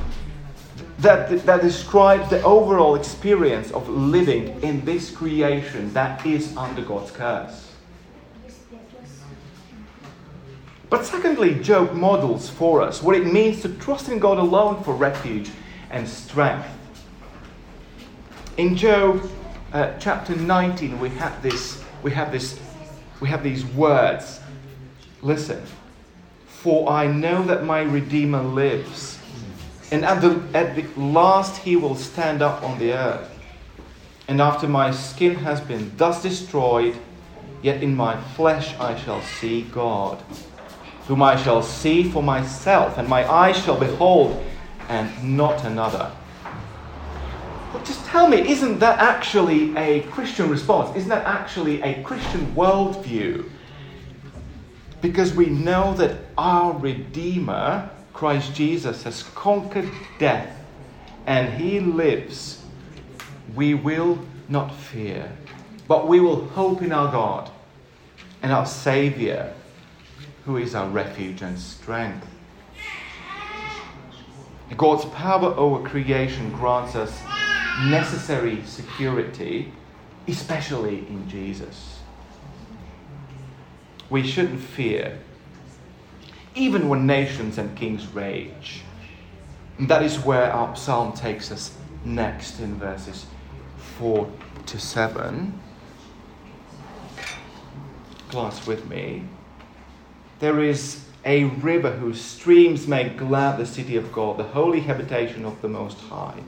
that, 1.00 1.46
that 1.46 1.62
describes 1.62 2.30
the 2.30 2.42
overall 2.44 2.96
experience 2.96 3.72
of 3.72 3.88
living 3.88 4.62
in 4.62 4.84
this 4.84 5.10
creation 5.10 5.94
that 5.94 6.26
is 6.26 6.56
under 6.58 6.82
God's 6.82 7.12
curse. 7.12 7.72
But 10.90 11.06
secondly, 11.06 11.56
Job 11.56 11.94
models 11.94 12.50
for 12.50 12.82
us 12.82 13.02
what 13.02 13.16
it 13.16 13.26
means 13.26 13.62
to 13.62 13.70
trust 13.76 14.10
in 14.10 14.20
God 14.20 14.40
alone 14.40 14.84
for 14.84 14.94
refuge 14.94 15.52
and 15.92 16.08
strength. 16.08 16.68
In 18.58 18.76
Job 18.76 19.30
uh, 19.72 19.94
chapter 20.00 20.36
19, 20.36 21.00
we 21.00 21.10
have 21.10 21.42
this, 21.42 21.82
we 22.02 22.12
have 22.12 22.32
this, 22.32 22.60
we 23.22 23.30
have 23.30 23.44
these 23.44 23.64
words. 23.66 24.42
Listen, 25.22 25.64
for 26.48 26.90
I 26.90 27.08
know 27.08 27.44
that 27.44 27.64
my 27.64 27.82
Redeemer 27.84 28.42
lives 28.42 29.19
and 29.92 30.06
at 30.06 30.22
the, 30.22 30.42
at 30.54 30.76
the 30.76 30.86
last 31.00 31.58
he 31.58 31.76
will 31.76 31.96
stand 31.96 32.42
up 32.42 32.64
on 32.64 32.78
the 32.80 32.94
earth. 32.94 33.36
And 34.28 34.40
after 34.40 34.68
my 34.68 34.92
skin 34.92 35.36
has 35.36 35.60
been 35.60 35.92
thus 35.98 36.22
destroyed, 36.22 36.96
yet 37.64 37.82
in 37.82 37.96
my 37.96 38.22
flesh 38.34 38.76
I 38.80 38.96
shall 38.96 39.22
see 39.22 39.64
God, 39.64 40.22
whom 41.08 41.24
I 41.24 41.36
shall 41.36 41.64
see 41.64 42.04
for 42.04 42.22
myself, 42.22 43.00
and 43.00 43.08
my 43.08 43.30
eyes 43.30 43.58
shall 43.58 43.80
behold, 43.80 44.44
and 44.88 45.36
not 45.38 45.64
another. 45.66 46.12
But 47.74 47.86
just 47.86 48.06
tell 48.06 48.28
me, 48.28 48.48
isn't 48.50 48.80
that 48.80 49.00
actually 49.00 49.76
a 49.76 50.02
Christian 50.04 50.50
response? 50.50 50.96
Isn't 50.96 51.10
that 51.10 51.26
actually 51.26 51.82
a 51.82 52.02
Christian 52.04 52.54
worldview? 52.54 53.50
Because 55.02 55.34
we 55.34 55.48
know 55.48 55.94
that 55.96 56.18
our 56.38 56.78
Redeemer 56.78 57.90
Christ 58.20 58.54
Jesus 58.54 59.04
has 59.04 59.24
conquered 59.34 59.90
death 60.18 60.54
and 61.26 61.54
he 61.54 61.80
lives, 61.80 62.62
we 63.56 63.74
will 63.74 64.20
not 64.50 64.76
fear, 64.76 65.32
but 65.88 66.06
we 66.06 66.20
will 66.20 66.46
hope 66.50 66.82
in 66.82 66.92
our 66.92 67.10
God 67.10 67.50
and 68.44 68.52
our 68.52 68.66
Savior, 68.66 69.54
who 70.44 70.58
is 70.58 70.76
our 70.76 70.90
refuge 70.90 71.42
and 71.42 71.58
strength. 71.58 72.28
God's 74.76 75.06
power 75.06 75.54
over 75.56 75.88
creation 75.88 76.52
grants 76.52 76.96
us 76.96 77.22
necessary 77.86 78.62
security, 78.66 79.72
especially 80.28 81.08
in 81.08 81.26
Jesus. 81.30 82.00
We 84.10 84.28
shouldn't 84.28 84.60
fear 84.60 85.20
even 86.60 86.90
when 86.90 87.08
nations 87.08 87.58
and 87.58 87.76
kings 87.78 88.06
rage. 88.08 88.82
And 89.78 89.88
that 89.88 90.04
is 90.04 90.20
where 90.20 90.52
our 90.52 90.76
psalm 90.76 91.14
takes 91.14 91.52
us 91.52 91.74
next 92.04 92.60
in 92.60 92.76
verses 92.76 93.26
4 93.98 94.30
to 94.66 94.78
7. 94.78 95.58
Glance 98.30 98.68
with 98.68 98.88
me. 98.90 99.24
There 100.40 100.62
is 100.62 101.06
a 101.26 101.46
river 101.46 101.92
whose 101.92 102.22
streams 102.22 102.88
make 102.88 103.18
glad 103.18 103.58
the 103.58 103.66
city 103.66 103.96
of 103.96 104.12
God, 104.12 104.38
the 104.38 104.44
holy 104.44 104.82
habitation 104.82 105.46
of 105.46 105.62
the 105.62 105.70
Most 105.70 105.98
High. 105.98 106.42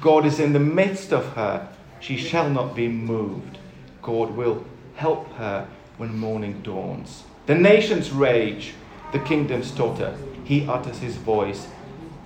God 0.00 0.24
is 0.24 0.40
in 0.40 0.54
the 0.54 0.58
midst 0.58 1.12
of 1.12 1.26
her. 1.34 1.68
She 2.00 2.16
shall 2.16 2.48
not 2.48 2.74
be 2.74 2.88
moved. 2.88 3.58
God 4.02 4.30
will 4.30 4.64
help 4.96 5.30
her 5.34 5.68
when 5.98 6.18
morning 6.18 6.60
dawns. 6.62 7.24
The 7.46 7.54
nations 7.54 8.10
rage 8.10 8.74
the 9.14 9.20
kingdoms 9.20 9.70
totter. 9.70 10.12
He 10.42 10.66
utters 10.66 10.98
his 10.98 11.14
voice, 11.14 11.68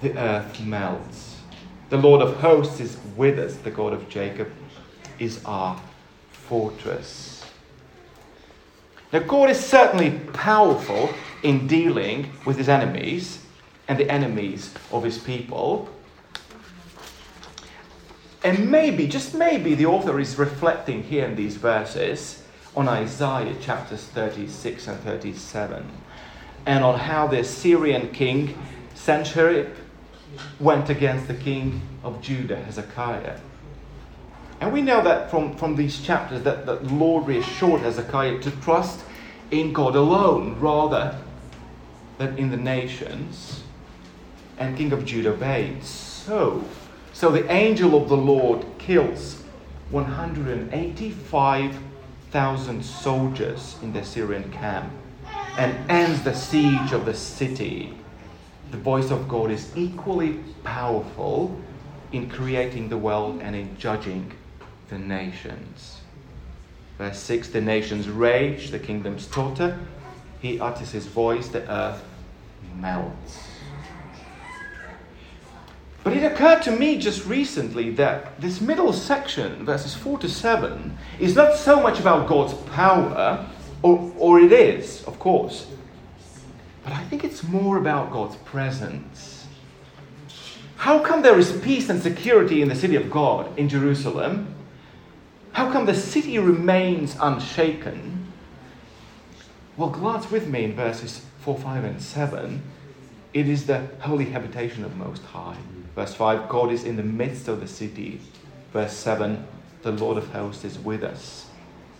the 0.01 0.19
earth 0.19 0.59
melts. 0.61 1.37
The 1.91 1.99
Lord 1.99 2.23
of 2.23 2.39
hosts 2.39 2.81
is 2.81 2.97
with 3.15 3.39
us, 3.39 3.57
the 3.57 3.71
God 3.71 3.93
of 3.93 4.09
Jacob 4.09 4.51
is 5.19 5.45
our 5.45 5.79
fortress. 6.31 7.45
Now, 9.13 9.19
God 9.19 9.51
is 9.51 9.63
certainly 9.63 10.19
powerful 10.33 11.11
in 11.43 11.67
dealing 11.67 12.33
with 12.47 12.57
his 12.57 12.71
enemies 12.71 13.45
and 13.87 13.99
the 13.99 14.11
enemies 14.11 14.73
of 14.91 15.05
his 15.05 15.19
people. 15.19 15.91
And 18.43 18.71
maybe, 18.71 19.07
just 19.07 19.35
maybe, 19.35 19.75
the 19.75 19.87
author 19.87 20.19
is 20.19 20.39
reflecting 20.39 21.03
here 21.03 21.27
in 21.27 21.37
these 21.37 21.57
verses 21.57 22.43
on 22.75 22.89
Isaiah 22.89 23.57
chapters 23.61 24.05
36 24.05 24.87
and 24.89 25.01
37 25.01 25.87
and 26.67 26.85
on 26.85 26.99
how 26.99 27.27
the 27.27 27.45
Syrian 27.45 28.11
king 28.11 28.57
Sennacherib 29.09 29.69
went 30.61 30.91
against 30.91 31.29
the 31.29 31.35
king 31.35 31.81
of 32.05 32.21
Judah, 32.21 32.57
Hezekiah. 32.57 33.39
And 34.61 34.73
we 34.73 34.83
know 34.83 35.01
that 35.03 35.31
from, 35.31 35.57
from 35.57 35.77
these 35.77 36.01
chapters 36.01 36.43
that 36.43 36.67
the 36.67 36.75
Lord 36.75 37.25
reassured 37.27 37.83
Hezekiah 37.83 38.41
to 38.41 38.51
trust 38.51 39.01
in 39.51 39.73
God 39.73 39.97
alone 39.97 40.61
rather 40.61 41.19
than 42.19 42.37
in 42.37 42.51
the 42.51 42.57
nations. 42.57 43.63
And 44.59 44.77
King 44.77 44.91
of 44.93 45.05
Judah 45.05 45.31
obeyed. 45.31 45.85
So, 45.85 46.65
so 47.13 47.31
the 47.31 47.49
angel 47.51 47.95
of 47.95 48.09
the 48.09 48.17
Lord 48.17 48.67
kills 48.79 49.45
185,000 49.91 52.85
soldiers 52.85 53.77
in 53.81 53.93
the 53.93 54.05
Syrian 54.05 54.51
camp 54.51 54.93
and 55.59 55.91
ends 55.91 56.23
the 56.23 56.33
siege 56.33 56.93
of 56.93 57.05
the 57.05 57.13
city. 57.13 57.93
The 58.71 58.79
voice 58.79 59.11
of 59.11 59.29
God 59.29 59.51
is 59.51 59.77
equally 59.77 60.39
powerful 60.63 61.61
in 62.13 62.31
creating 62.31 62.89
the 62.89 62.97
world 62.97 63.41
and 63.43 63.57
in 63.57 63.77
judging 63.77 64.33
the 64.89 64.99
nations. 64.99 65.99
Verse 66.97 67.19
6 67.19 67.49
The 67.49 67.61
nations 67.61 68.09
rage, 68.09 68.71
the 68.71 68.79
kingdoms 68.79 69.27
totter. 69.27 69.79
He 70.41 70.61
utters 70.61 70.93
his 70.93 71.07
voice, 71.07 71.49
the 71.49 71.69
earth 71.69 72.05
melts. 72.77 73.43
But 76.05 76.17
it 76.17 76.23
occurred 76.23 76.63
to 76.63 76.71
me 76.71 76.99
just 76.99 77.27
recently 77.27 77.91
that 77.91 78.41
this 78.41 78.61
middle 78.61 78.93
section, 78.93 79.65
verses 79.65 79.95
4 79.97 80.21
to 80.21 80.29
7, 80.29 80.97
is 81.19 81.35
not 81.35 81.57
so 81.57 81.81
much 81.83 81.99
about 81.99 82.29
God's 82.29 82.55
power 82.71 83.45
or, 83.83 84.13
or 84.19 84.41
it 84.41 84.53
is, 84.53 85.05
of 85.05 85.19
course. 85.19 85.67
But 86.85 86.93
I 86.93 87.05
think 87.05 87.25
it's 87.25 87.43
more 87.43 87.77
about 87.77 88.11
God's 88.11 88.37
presence. 88.37 89.47
How 90.77 91.01
come 91.01 91.23
there 91.23 91.39
is 91.39 91.53
peace 91.61 91.89
and 91.89 92.01
security 92.01 92.63
in 92.63 92.69
the 92.69 92.75
city 92.75 92.97
of 92.97 93.11
God, 93.11 93.57
in 93.59 93.69
Jerusalem? 93.69 94.55
How 95.53 95.73
come 95.73 95.87
the 95.87 95.95
city 95.95 96.39
remains 96.39 97.17
unshaken? 97.21 98.27
Well, 99.77 99.91
glance 99.91 100.31
with 100.31 100.49
me 100.49 100.65
in 100.65 100.75
verses 100.75 101.25
4, 101.41 101.59
5, 101.59 101.85
and 101.85 102.03
7. 102.03 102.63
It 103.35 103.49
is 103.49 103.67
the 103.67 103.87
holy 104.01 104.27
habitation 104.27 104.85
of 104.85 104.97
Most 104.97 105.23
High. 105.25 105.57
Verse 105.95 106.15
5 106.15 106.49
God 106.49 106.73
is 106.73 106.85
in 106.85 106.97
the 106.97 107.03
midst 107.03 107.49
of 107.49 107.61
the 107.61 107.69
city. 107.69 108.21
Verse 108.73 108.93
7 108.93 109.47
The 109.83 109.93
Lord 109.93 110.17
of 110.17 110.29
hosts 110.29 110.65
is 110.65 110.79
with 110.79 111.03
us. 111.03 111.47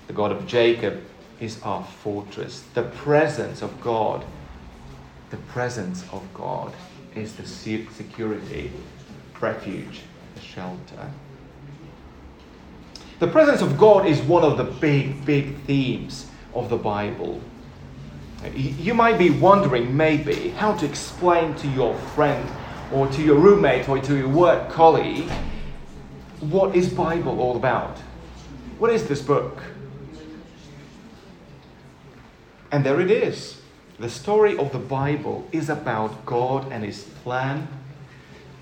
The 0.07 0.13
God 0.13 0.33
of 0.33 0.47
Jacob 0.47 1.03
is 1.41 1.61
our 1.63 1.85
fortress. 1.85 2.65
The 2.75 2.83
presence 2.83 3.63
of 3.63 3.81
God, 3.81 4.25
the 5.31 5.37
presence 5.37 6.05
of 6.13 6.23
God 6.35 6.73
is 7.15 7.35
the 7.35 7.47
security, 7.47 8.71
refuge, 9.41 10.01
the 10.35 10.41
shelter. 10.41 11.11
The 13.19 13.29
presence 13.29 13.63
of 13.63 13.77
God 13.77 14.07
is 14.07 14.21
one 14.23 14.45
of 14.45 14.57
the 14.57 14.65
big, 14.65 15.25
big 15.25 15.57
themes 15.63 16.27
of 16.55 16.69
the 16.69 16.77
Bible. 16.77 17.41
You 18.55 18.95
might 18.95 19.19
be 19.19 19.31
wondering, 19.31 19.97
maybe, 19.97 20.51
how 20.51 20.75
to 20.77 20.87
explain 20.87 21.55
to 21.57 21.69
your 21.69 21.95
friend 22.15 22.49
or 22.93 23.09
to 23.09 23.23
your 23.23 23.37
roommate 23.37 23.89
or 23.89 23.99
to 23.99 24.17
your 24.17 24.29
work 24.29 24.71
colleague 24.71 25.29
what 26.41 26.77
is 26.77 26.89
Bible 26.89 27.41
all 27.41 27.57
about? 27.57 27.99
What 28.79 28.93
is 28.93 29.09
this 29.09 29.21
book? 29.21 29.61
And 32.71 32.85
there 32.85 33.01
it 33.01 33.11
is. 33.11 33.61
The 33.99 34.11
story 34.11 34.57
of 34.57 34.73
the 34.73 34.79
Bible 34.79 35.49
is 35.53 35.69
about 35.69 36.25
God 36.25 36.71
and 36.71 36.85
His 36.85 37.03
plan 37.03 37.69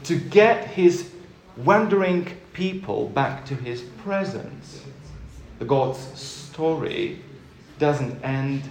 to 0.07 0.17
get 0.17 0.69
his 0.69 1.11
wandering 1.57 2.29
people 2.53 3.09
back 3.09 3.45
to 3.47 3.57
his 3.57 3.83
presence. 4.05 4.85
The 5.59 5.65
God's 5.65 5.99
story 5.99 7.19
doesn't 7.81 8.23
end 8.23 8.63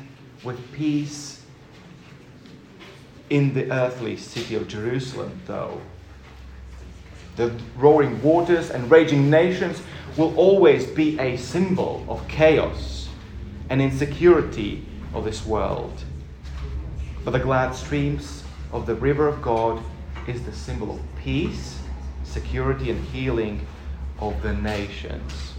with 0.46 0.72
peace 0.72 1.44
in 3.30 3.54
the 3.54 3.70
earthly 3.70 4.16
city 4.16 4.56
of 4.56 4.70
Jerusalem, 4.70 5.42
though. 5.46 5.82
The 7.36 7.54
roaring 7.76 8.22
waters 8.24 8.70
and 8.70 8.90
raging 8.90 9.30
nations 9.30 9.82
will 10.16 10.34
always 10.38 10.86
be 10.86 11.20
a 11.20 11.36
symbol 11.36 12.06
of 12.08 12.26
chaos 12.30 13.10
and 13.70 13.82
insecurity 13.82 14.86
of 15.16 15.24
this 15.24 15.46
world. 15.46 16.04
But 17.24 17.32
the 17.32 17.40
glad 17.40 17.72
streams 17.72 18.44
of 18.72 18.86
the 18.86 18.96
river 18.96 19.28
of 19.28 19.42
God 19.42 19.82
is 20.28 20.44
the 20.44 20.54
symbol 20.54 20.92
of 20.92 21.00
peace, 21.18 21.80
security, 22.24 22.92
and 22.92 23.04
healing 23.06 23.66
of 24.20 24.42
the 24.44 24.54
nations. 24.54 25.54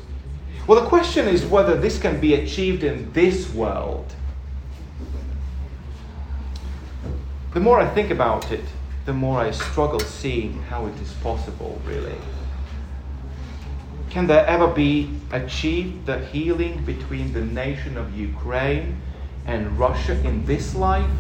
Well, 0.67 0.81
the 0.81 0.89
question 0.89 1.27
is 1.27 1.45
whether 1.45 1.77
this 1.77 1.99
can 1.99 2.21
be 2.21 2.35
achieved 2.35 2.85
in 2.85 3.13
this 3.13 3.53
world. 3.53 4.13
The 7.55 7.61
more 7.61 7.81
I 7.81 7.89
think 7.95 8.11
about 8.11 8.53
it, 8.53 8.65
the 9.07 9.13
more 9.13 9.39
I 9.39 9.51
struggle 9.53 10.01
seeing 10.01 10.63
how 10.65 10.87
it 10.87 11.01
is 11.01 11.13
possible, 11.15 11.81
really. 11.87 12.19
Can 14.11 14.27
there 14.27 14.45
ever 14.47 14.67
be 14.67 15.11
achieved 15.31 16.07
the 16.07 16.19
healing 16.19 16.85
between 16.85 17.33
the 17.33 17.45
nation 17.45 17.97
of 17.97 18.17
Ukraine 18.17 19.01
and 19.47 19.79
Russia 19.79 20.21
in 20.27 20.45
this 20.45 20.75
life? 20.75 21.11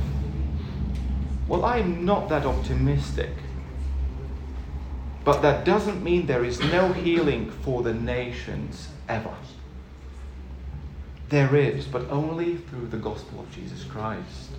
Well, 1.48 1.64
I'm 1.64 2.04
not 2.04 2.28
that 2.28 2.44
optimistic. 2.44 3.30
But 5.24 5.42
that 5.42 5.64
doesn't 5.64 6.04
mean 6.04 6.26
there 6.26 6.44
is 6.44 6.60
no 6.60 6.92
healing 6.92 7.50
for 7.50 7.82
the 7.82 7.94
nations 7.94 8.88
ever. 9.08 9.34
There 11.28 11.56
is, 11.56 11.84
but 11.86 12.08
only 12.10 12.56
through 12.56 12.86
the 12.86 12.96
gospel 12.96 13.40
of 13.40 13.50
Jesus 13.50 13.82
Christ. 13.82 14.50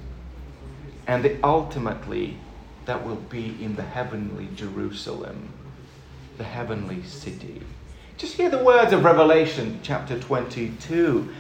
And 1.08 1.24
the, 1.24 1.38
ultimately, 1.42 2.38
that 2.86 3.06
will 3.06 3.16
be 3.16 3.56
in 3.62 3.76
the 3.76 3.84
heavenly 3.84 4.50
Jerusalem, 4.56 5.54
the 6.38 6.44
heavenly 6.44 7.04
city. 7.04 7.62
Just 8.18 8.36
hear 8.36 8.50
the 8.50 8.64
words 8.64 8.92
of 8.92 9.06
Revelation 9.06 9.80
chapter 9.84 10.20
22 10.20 11.34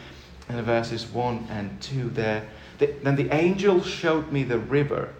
and 0.50 0.66
verses 0.66 1.06
1 1.08 1.48
and 1.50 1.82
2 1.82 2.10
there. 2.10 2.48
Then 2.77 3.16
the 3.16 3.34
angel 3.34 3.82
showed 3.82 4.32
me 4.32 4.44
the 4.44 4.60
river 4.60 5.13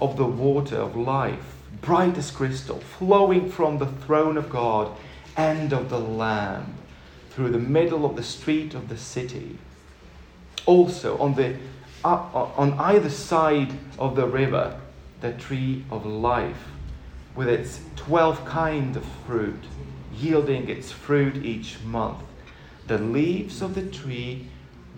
of 0.00 0.16
the 0.16 0.26
water 0.26 0.76
of 0.76 0.96
life, 0.96 1.56
bright 1.80 2.16
as 2.16 2.30
crystal, 2.30 2.80
flowing 2.80 3.50
from 3.50 3.78
the 3.78 3.86
throne 3.86 4.36
of 4.36 4.50
God 4.50 4.96
and 5.36 5.72
of 5.72 5.90
the 5.90 5.98
Lamb 5.98 6.74
through 7.30 7.50
the 7.50 7.58
middle 7.58 8.04
of 8.04 8.16
the 8.16 8.22
street 8.22 8.74
of 8.74 8.88
the 8.88 8.96
city. 8.96 9.58
Also, 10.66 11.16
on, 11.18 11.34
the, 11.34 11.56
uh, 12.04 12.16
on 12.56 12.74
either 12.74 13.10
side 13.10 13.72
of 13.98 14.16
the 14.16 14.26
river, 14.26 14.78
the 15.20 15.32
tree 15.32 15.84
of 15.90 16.04
life, 16.04 16.68
with 17.34 17.48
its 17.48 17.80
12 17.96 18.44
kind 18.44 18.96
of 18.96 19.04
fruit, 19.26 19.64
yielding 20.14 20.68
its 20.68 20.92
fruit 20.92 21.36
each 21.36 21.80
month. 21.84 22.18
The 22.86 22.98
leaves 22.98 23.62
of 23.62 23.74
the 23.74 23.86
tree 23.86 24.48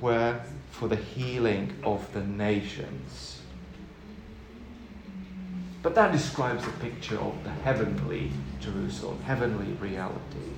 were 0.01 0.41
for 0.71 0.89
the 0.89 0.97
healing 0.97 1.73
of 1.83 2.13
the 2.13 2.23
nations. 2.25 3.41
But 5.83 5.95
that 5.95 6.13
describes 6.13 6.67
a 6.67 6.71
picture 6.71 7.19
of 7.19 7.45
the 7.45 7.51
heavenly 7.51 8.31
Jerusalem, 8.61 9.21
heavenly 9.23 9.73
reality. 9.75 10.51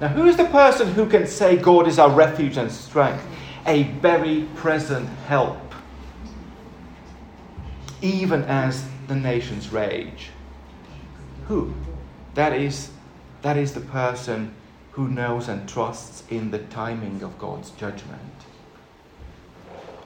Now, 0.00 0.08
who 0.08 0.26
is 0.26 0.36
the 0.36 0.44
person 0.44 0.92
who 0.92 1.08
can 1.08 1.26
say 1.26 1.56
God 1.56 1.88
is 1.88 1.98
our 1.98 2.10
refuge 2.10 2.56
and 2.56 2.70
strength, 2.70 3.24
a 3.66 3.82
very 4.00 4.46
present 4.54 5.08
help, 5.26 5.58
even 8.00 8.44
as 8.44 8.86
the 9.08 9.16
nations 9.16 9.72
rage? 9.72 10.30
Who? 11.48 11.74
That 12.34 12.52
is, 12.52 12.90
that 13.42 13.56
is 13.56 13.74
the 13.74 13.80
person 13.80 14.54
who 14.98 15.06
knows 15.06 15.46
and 15.46 15.68
trusts 15.68 16.24
in 16.28 16.50
the 16.50 16.58
timing 16.58 17.22
of 17.22 17.38
God's 17.38 17.70
judgment 17.70 18.20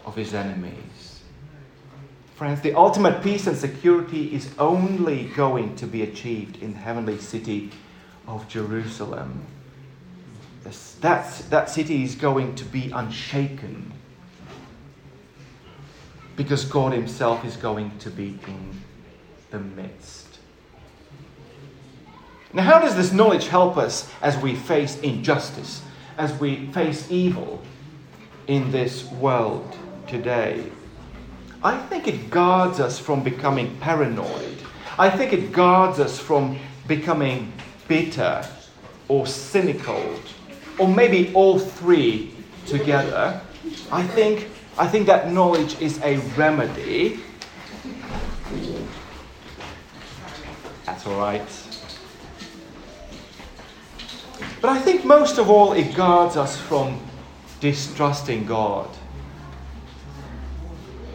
of 0.05 0.14
his 0.14 0.35
enemies. 0.35 1.22
Friends, 2.35 2.61
the 2.61 2.74
ultimate 2.74 3.22
peace 3.22 3.46
and 3.46 3.57
security 3.57 4.35
is 4.35 4.50
only 4.59 5.24
going 5.28 5.76
to 5.76 5.87
be 5.87 6.02
achieved 6.02 6.62
in 6.62 6.74
the 6.74 6.78
heavenly 6.78 7.16
city 7.16 7.70
of 8.28 8.46
Jerusalem. 8.48 9.46
That, 11.00 11.42
that 11.48 11.70
city 11.70 12.02
is 12.02 12.14
going 12.14 12.55
to 12.57 12.64
be 12.66 12.90
unshaken 12.90 13.92
because 16.37 16.66
God 16.66 16.92
Himself 16.92 17.46
is 17.46 17.57
going 17.57 17.98
to 18.00 18.11
be 18.11 18.38
in 18.46 18.83
the 19.50 19.59
midst. 19.59 20.21
Now, 22.55 22.62
how 22.62 22.81
does 22.81 22.97
this 22.97 23.12
knowledge 23.12 23.49
help 23.49 23.79
us 23.79 24.11
as 24.21 24.37
we 24.37 24.55
face 24.55 25.01
injustice, 25.01 25.83
as 26.19 26.38
we 26.38 26.67
face 26.67 27.11
evil 27.11 27.62
in 28.47 28.71
this 28.71 29.11
world 29.12 29.75
today? 30.07 30.62
I 31.65 31.79
think 31.79 32.07
it 32.09 32.29
guards 32.29 32.79
us 32.79 32.99
from 32.99 33.23
becoming 33.23 33.75
paranoid. 33.79 34.59
I 34.99 35.09
think 35.09 35.33
it 35.33 35.53
guards 35.53 35.99
us 35.99 36.19
from 36.19 36.59
becoming 36.87 37.53
bitter 37.88 38.47
or 39.09 39.27
cynical, 39.27 40.15
or 40.79 40.88
maybe 40.88 41.33
all 41.33 41.59
three 41.59 42.35
together. 42.67 43.41
I 43.91 44.03
think, 44.03 44.51
I 44.77 44.87
think 44.88 45.07
that 45.07 45.33
knowledge 45.33 45.81
is 45.81 45.99
a 46.03 46.19
remedy. 46.37 47.21
That's 50.85 51.07
all 51.07 51.19
right. 51.19 51.49
But 54.62 54.70
I 54.70 54.79
think 54.79 55.05
most 55.05 55.38
of 55.38 55.51
all, 55.51 55.72
it 55.72 55.92
guards 55.92 56.37
us 56.37 56.57
from 56.57 57.01
distrusting 57.59 58.46
God. 58.46 58.88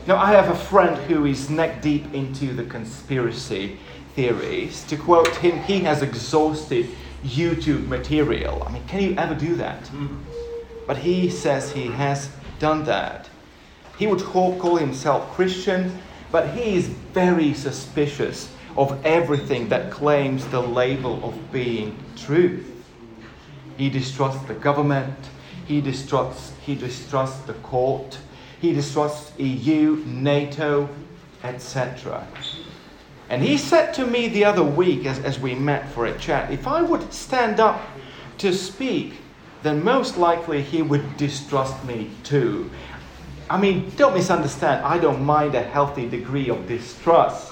Now, 0.06 0.18
I 0.18 0.32
have 0.34 0.50
a 0.50 0.56
friend 0.56 0.98
who 0.98 1.26
is 1.26 1.50
neck 1.50 1.82
deep 1.82 2.14
into 2.14 2.54
the 2.54 2.66
conspiracy 2.66 3.80
theories. 4.16 4.84
To 4.88 4.98
quote 4.98 5.34
him, 5.38 5.60
he 5.64 5.80
has 5.80 6.02
exhausted 6.02 6.90
YouTube 7.24 7.88
material. 7.88 8.64
I 8.68 8.72
mean, 8.74 8.86
can 8.86 9.02
you 9.02 9.16
ever 9.18 9.34
do 9.34 9.56
that? 9.56 9.82
Mm. 9.86 10.18
But 10.86 10.98
he 10.98 11.30
says 11.30 11.72
he 11.72 11.88
has 11.88 12.30
done 12.60 12.84
that. 12.84 13.30
He 13.98 14.08
would 14.08 14.24
call, 14.24 14.76
himself 14.76 15.32
Christian, 15.32 15.98
but 16.34 16.50
he 16.50 16.76
is 16.76 16.88
very 16.88 17.54
suspicious 17.54 18.50
of 18.76 19.00
everything 19.06 19.70
that 19.70 19.90
claims 19.90 20.46
the 20.48 20.62
label 20.62 21.24
of 21.24 21.52
being 21.54 21.98
truth. 22.18 22.77
He 23.78 23.90
distrusts 23.90 24.44
the 24.46 24.56
government, 24.56 25.16
he 25.66 25.82
distrusts, 25.82 26.54
he 26.66 26.76
distrusts 26.76 27.40
the 27.46 27.54
court, 27.54 28.18
he 28.60 28.74
distrusts 28.74 29.38
EU, 29.40 30.04
NATO, 30.06 30.90
etc. 31.44 32.28
And 33.30 33.44
he 33.44 33.58
said 33.58 33.94
to 33.96 34.08
me 34.08 34.30
the 34.30 34.46
other 34.46 34.64
week 34.64 35.06
as, 35.06 35.20
as 35.20 35.40
we 35.40 35.54
met 35.54 35.90
for 35.92 36.06
a 36.06 36.18
chat 36.18 36.52
if 36.52 36.68
I 36.68 36.82
would 36.82 37.14
stand 37.14 37.60
up 37.60 37.82
to 38.40 38.54
speak, 38.54 39.16
then 39.64 39.84
most 39.84 40.18
likely 40.18 40.62
he 40.62 40.82
would 40.82 41.18
distrust 41.18 41.84
me 41.86 42.10
too. 42.24 42.70
I 43.50 43.60
mean, 43.60 43.92
don't 43.96 44.14
misunderstand, 44.14 44.86
I 44.86 44.98
don't 44.98 45.24
mind 45.24 45.56
a 45.56 45.64
healthy 45.64 46.08
degree 46.08 46.50
of 46.50 46.68
distrust. 46.68 47.52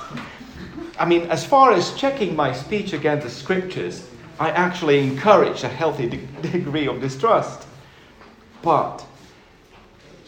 I 0.97 1.05
mean, 1.05 1.23
as 1.23 1.45
far 1.45 1.71
as 1.71 1.93
checking 1.93 2.35
my 2.35 2.53
speech 2.53 2.93
against 2.93 3.25
the 3.25 3.31
scriptures, 3.31 4.07
I 4.39 4.49
actually 4.51 4.99
encourage 4.99 5.63
a 5.63 5.69
healthy 5.69 6.07
de- 6.07 6.17
degree 6.41 6.87
of 6.87 7.01
distrust. 7.01 7.67
But, 8.61 9.05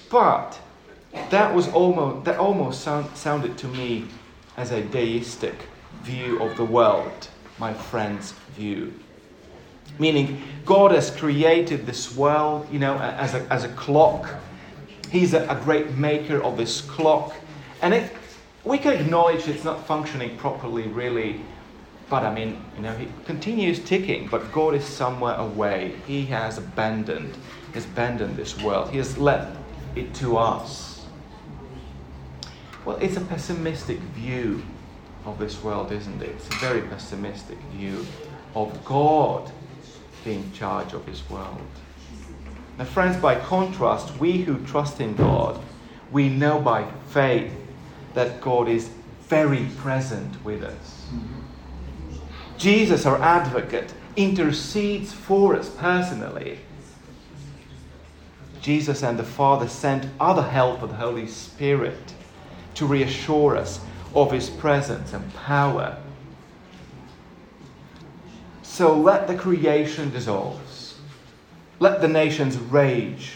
but, 0.09 0.59
that 1.29 1.53
was 1.53 1.67
almost 1.69 2.25
that 2.25 2.37
almost 2.37 2.81
sound, 2.81 3.15
sounded 3.17 3.57
to 3.59 3.67
me 3.67 4.05
as 4.55 4.71
a 4.71 4.81
deistic 4.81 5.55
view 6.03 6.41
of 6.41 6.55
the 6.57 6.63
world, 6.63 7.27
my 7.57 7.73
friend's 7.73 8.33
view. 8.55 8.93
Meaning, 9.99 10.41
God 10.65 10.91
has 10.91 11.09
created 11.09 11.85
this 11.85 12.15
world, 12.15 12.67
you 12.71 12.79
know, 12.79 12.97
as 12.97 13.33
a, 13.33 13.41
as 13.51 13.63
a 13.63 13.69
clock. 13.69 14.29
He's 15.11 15.33
a, 15.33 15.47
a 15.47 15.55
great 15.63 15.91
maker 15.91 16.41
of 16.43 16.57
this 16.57 16.81
clock. 16.81 17.33
And 17.81 17.93
it, 17.93 18.11
we 18.63 18.77
can 18.77 18.93
acknowledge 18.93 19.47
it's 19.47 19.63
not 19.63 19.87
functioning 19.87 20.37
properly, 20.37 20.83
really. 20.83 21.41
But 22.09 22.23
I 22.23 22.33
mean, 22.33 22.63
you 22.75 22.83
know, 22.83 22.95
he 22.95 23.07
continues 23.25 23.79
ticking, 23.79 24.27
but 24.27 24.51
God 24.51 24.73
is 24.73 24.85
somewhere 24.85 25.35
away. 25.35 25.95
He 26.07 26.25
has 26.27 26.57
abandoned, 26.57 27.37
has 27.73 27.85
abandoned 27.85 28.37
this 28.37 28.57
world. 28.61 28.91
He 28.91 28.97
has 28.97 29.17
left 29.17 29.57
it 29.95 30.13
to 30.15 30.37
us. 30.37 31.05
Well, 32.85 32.97
it's 32.97 33.17
a 33.17 33.21
pessimistic 33.21 33.99
view 33.99 34.63
of 35.25 35.37
this 35.37 35.61
world, 35.61 35.91
isn't 35.91 36.21
it? 36.21 36.29
It's 36.29 36.47
a 36.47 36.59
very 36.59 36.81
pessimistic 36.81 37.57
view 37.73 38.05
of 38.55 38.85
God 38.85 39.51
being 40.23 40.43
in 40.43 40.53
charge 40.53 40.93
of 40.93 41.05
his 41.05 41.29
world. 41.29 41.59
Now, 42.77 42.85
friends, 42.85 43.17
by 43.17 43.35
contrast, 43.35 44.17
we 44.17 44.43
who 44.43 44.63
trust 44.65 45.01
in 45.01 45.15
God, 45.15 45.61
we 46.11 46.29
know 46.29 46.61
by 46.61 46.89
faith 47.09 47.51
that 48.13 48.39
God 48.39 48.69
is 48.69 48.89
very 49.27 49.65
present 49.77 50.43
with 50.45 50.63
us. 50.63 51.07
Mm-hmm. 51.13 51.36
Jesus, 52.57 53.05
our 53.05 53.21
advocate, 53.21 53.93
intercedes 54.15 55.13
for 55.13 55.55
us 55.55 55.69
personally. 55.69 56.59
Jesus 58.61 59.03
and 59.03 59.17
the 59.17 59.23
Father 59.23 59.67
sent 59.67 60.09
other 60.19 60.41
help 60.41 60.81
of 60.81 60.89
the 60.89 60.95
Holy 60.95 61.27
Spirit 61.27 62.13
to 62.73 62.85
reassure 62.85 63.55
us 63.55 63.79
of 64.13 64.31
His 64.31 64.49
presence 64.49 65.13
and 65.13 65.33
power. 65.35 65.97
So 68.63 68.99
let 68.99 69.27
the 69.27 69.35
creation 69.35 70.09
dissolve. 70.09 70.61
Let 71.79 72.01
the 72.01 72.07
nations 72.07 72.57
rage 72.57 73.33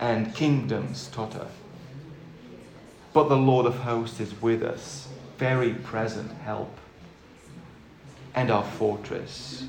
and 0.00 0.34
kingdoms 0.34 1.08
totter. 1.12 1.46
But 3.12 3.28
the 3.28 3.36
Lord 3.36 3.66
of 3.66 3.76
hosts 3.76 4.20
is 4.20 4.40
with 4.42 4.62
us, 4.62 5.08
very 5.38 5.74
present 5.74 6.30
help, 6.42 6.76
and 8.34 8.50
our 8.50 8.64
fortress. 8.64 9.64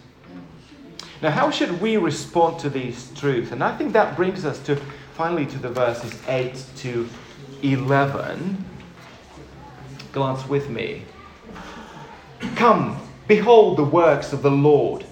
Now, 1.21 1.31
how 1.31 1.51
should 1.51 1.81
we 1.81 1.97
respond 1.97 2.59
to 2.59 2.69
these 2.69 3.11
truths? 3.13 3.51
And 3.51 3.63
I 3.63 3.75
think 3.75 3.93
that 3.93 4.15
brings 4.15 4.45
us 4.45 4.59
to 4.63 4.77
finally 5.13 5.45
to 5.47 5.57
the 5.57 5.69
verses 5.69 6.17
8 6.27 6.63
to 6.77 7.09
11. 7.61 8.63
Glance 10.13 10.47
with 10.47 10.69
me. 10.69 11.03
Come, 12.55 12.97
behold 13.27 13.77
the 13.77 13.83
works 13.83 14.31
of 14.31 14.41
the 14.41 14.51
Lord, 14.51 15.05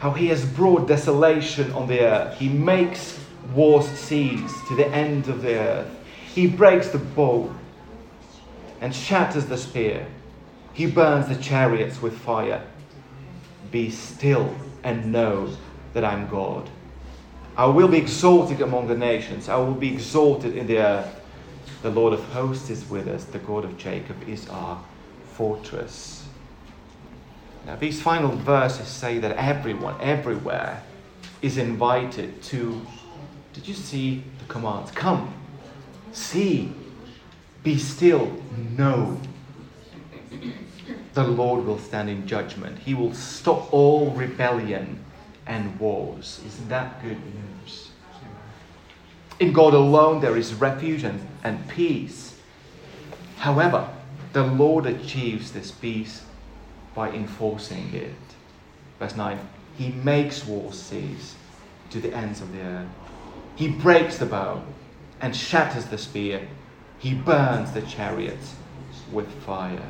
how 0.00 0.10
he 0.10 0.26
has 0.28 0.44
brought 0.44 0.88
desolation 0.88 1.70
on 1.72 1.86
the 1.86 2.00
earth. 2.00 2.38
He 2.38 2.48
makes 2.48 3.20
wars 3.54 3.86
cease 3.86 4.52
to 4.68 4.74
the 4.74 4.88
end 4.88 5.28
of 5.28 5.42
the 5.42 5.58
earth. 5.58 5.96
He 6.34 6.48
breaks 6.48 6.88
the 6.88 6.98
bow 6.98 7.54
and 8.80 8.94
shatters 8.94 9.46
the 9.46 9.56
spear. 9.56 10.06
He 10.72 10.86
burns 10.86 11.28
the 11.28 11.42
chariots 11.42 12.00
with 12.00 12.16
fire. 12.16 12.64
Be 13.70 13.90
still 13.90 14.54
and 14.82 15.12
know 15.12 15.54
that 15.92 16.04
I'm 16.04 16.28
God. 16.28 16.68
I 17.56 17.66
will 17.66 17.88
be 17.88 17.98
exalted 17.98 18.60
among 18.62 18.88
the 18.88 18.96
nations. 18.96 19.48
I 19.48 19.56
will 19.56 19.74
be 19.74 19.92
exalted 19.92 20.56
in 20.56 20.66
the 20.66 20.78
earth. 20.78 21.20
The 21.82 21.90
Lord 21.90 22.12
of 22.12 22.22
hosts 22.26 22.70
is 22.70 22.88
with 22.88 23.08
us. 23.08 23.24
The 23.24 23.38
God 23.38 23.64
of 23.64 23.76
Jacob 23.76 24.16
is 24.28 24.48
our 24.48 24.82
fortress. 25.32 26.24
Now, 27.66 27.76
these 27.76 28.00
final 28.00 28.30
verses 28.30 28.88
say 28.88 29.18
that 29.18 29.36
everyone, 29.36 30.00
everywhere, 30.00 30.82
is 31.42 31.58
invited 31.58 32.42
to. 32.44 32.80
Did 33.52 33.66
you 33.66 33.74
see 33.74 34.22
the 34.38 34.44
commands? 34.46 34.90
Come, 34.92 35.34
see, 36.12 36.72
be 37.62 37.78
still, 37.78 38.36
know. 38.76 39.20
The 41.14 41.24
Lord 41.24 41.64
will 41.64 41.78
stand 41.78 42.08
in 42.08 42.26
judgment. 42.26 42.78
He 42.78 42.94
will 42.94 43.14
stop 43.14 43.72
all 43.72 44.10
rebellion 44.12 45.04
and 45.46 45.78
wars. 45.80 46.40
Isn't 46.46 46.68
that 46.68 47.02
good 47.02 47.18
news? 47.18 47.90
In 49.40 49.52
God 49.52 49.74
alone 49.74 50.20
there 50.20 50.36
is 50.36 50.54
refuge 50.54 51.02
and, 51.02 51.26
and 51.42 51.66
peace. 51.68 52.38
However, 53.38 53.88
the 54.32 54.44
Lord 54.44 54.86
achieves 54.86 55.50
this 55.50 55.70
peace 55.70 56.24
by 56.94 57.10
enforcing 57.10 57.92
it. 57.94 58.14
Verse 58.98 59.16
9 59.16 59.38
He 59.76 59.88
makes 59.88 60.46
wars 60.46 60.80
cease 60.80 61.34
to 61.90 62.00
the 62.00 62.14
ends 62.14 62.40
of 62.40 62.52
the 62.52 62.60
earth. 62.60 62.88
He 63.56 63.68
breaks 63.68 64.18
the 64.18 64.26
bow 64.26 64.62
and 65.20 65.34
shatters 65.34 65.86
the 65.86 65.98
spear. 65.98 66.46
He 66.98 67.14
burns 67.14 67.72
the 67.72 67.82
chariots 67.82 68.54
with 69.10 69.28
fire. 69.42 69.82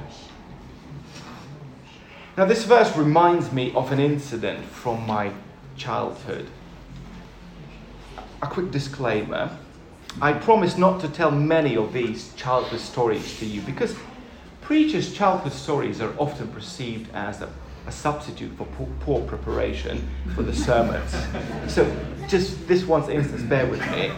Now, 2.36 2.44
this 2.44 2.64
verse 2.64 2.96
reminds 2.96 3.52
me 3.52 3.72
of 3.74 3.92
an 3.92 3.98
incident 3.98 4.64
from 4.64 5.06
my 5.06 5.32
childhood. 5.76 6.46
A 8.42 8.46
quick 8.46 8.70
disclaimer 8.70 9.50
I 10.20 10.32
promise 10.32 10.76
not 10.76 11.00
to 11.02 11.08
tell 11.08 11.30
many 11.30 11.76
of 11.76 11.92
these 11.92 12.34
childhood 12.34 12.80
stories 12.80 13.38
to 13.38 13.46
you 13.46 13.60
because 13.62 13.94
preachers' 14.60 15.12
childhood 15.12 15.52
stories 15.52 16.00
are 16.00 16.12
often 16.18 16.48
perceived 16.48 17.14
as 17.14 17.42
a, 17.42 17.48
a 17.86 17.92
substitute 17.92 18.52
for 18.56 18.66
poor, 18.66 18.88
poor, 19.00 19.20
preparation 19.22 20.08
for 20.34 20.42
the 20.42 20.54
sermons. 20.54 21.14
so, 21.72 21.84
just 22.28 22.66
this 22.66 22.84
one 22.84 23.08
instance, 23.10 23.42
bear 23.42 23.66
with 23.66 23.80
me. 23.92 24.10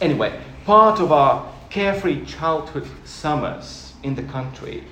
Anyway, 0.00 0.40
part 0.64 0.98
of 0.98 1.12
our 1.12 1.52
carefree 1.68 2.24
childhood 2.24 2.88
summers 3.04 3.92
in 4.02 4.14
the 4.14 4.22
country, 4.24 4.84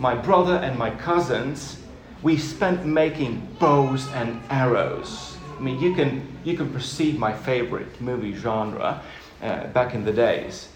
my 0.00 0.14
brother 0.14 0.54
and 0.54 0.78
my 0.78 0.90
cousins, 0.90 1.76
we 2.22 2.38
spent 2.38 2.86
making 2.86 3.46
bows 3.58 4.10
and 4.12 4.40
arrows. 4.48 5.36
I 5.58 5.60
mean, 5.60 5.78
you 5.78 5.94
can, 5.94 6.26
you 6.42 6.56
can 6.56 6.72
perceive 6.72 7.18
my 7.18 7.34
favorite 7.34 8.00
movie 8.00 8.34
genre 8.34 9.02
uh, 9.42 9.66
back 9.68 9.94
in 9.94 10.06
the 10.06 10.12
days. 10.12 10.68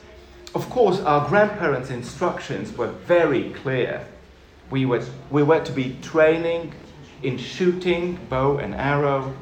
Of 0.54 0.68
course, 0.68 1.00
our 1.00 1.26
grandparents' 1.26 1.88
instructions 1.88 2.76
were 2.76 2.88
very 2.88 3.48
clear. 3.54 4.06
We 4.70 4.84
were, 4.84 5.02
we 5.30 5.42
were 5.42 5.64
to 5.64 5.72
be 5.72 5.96
training 6.02 6.74
in 7.22 7.38
shooting 7.38 8.18
bow 8.28 8.58
and 8.58 8.74
arrow 8.74 9.34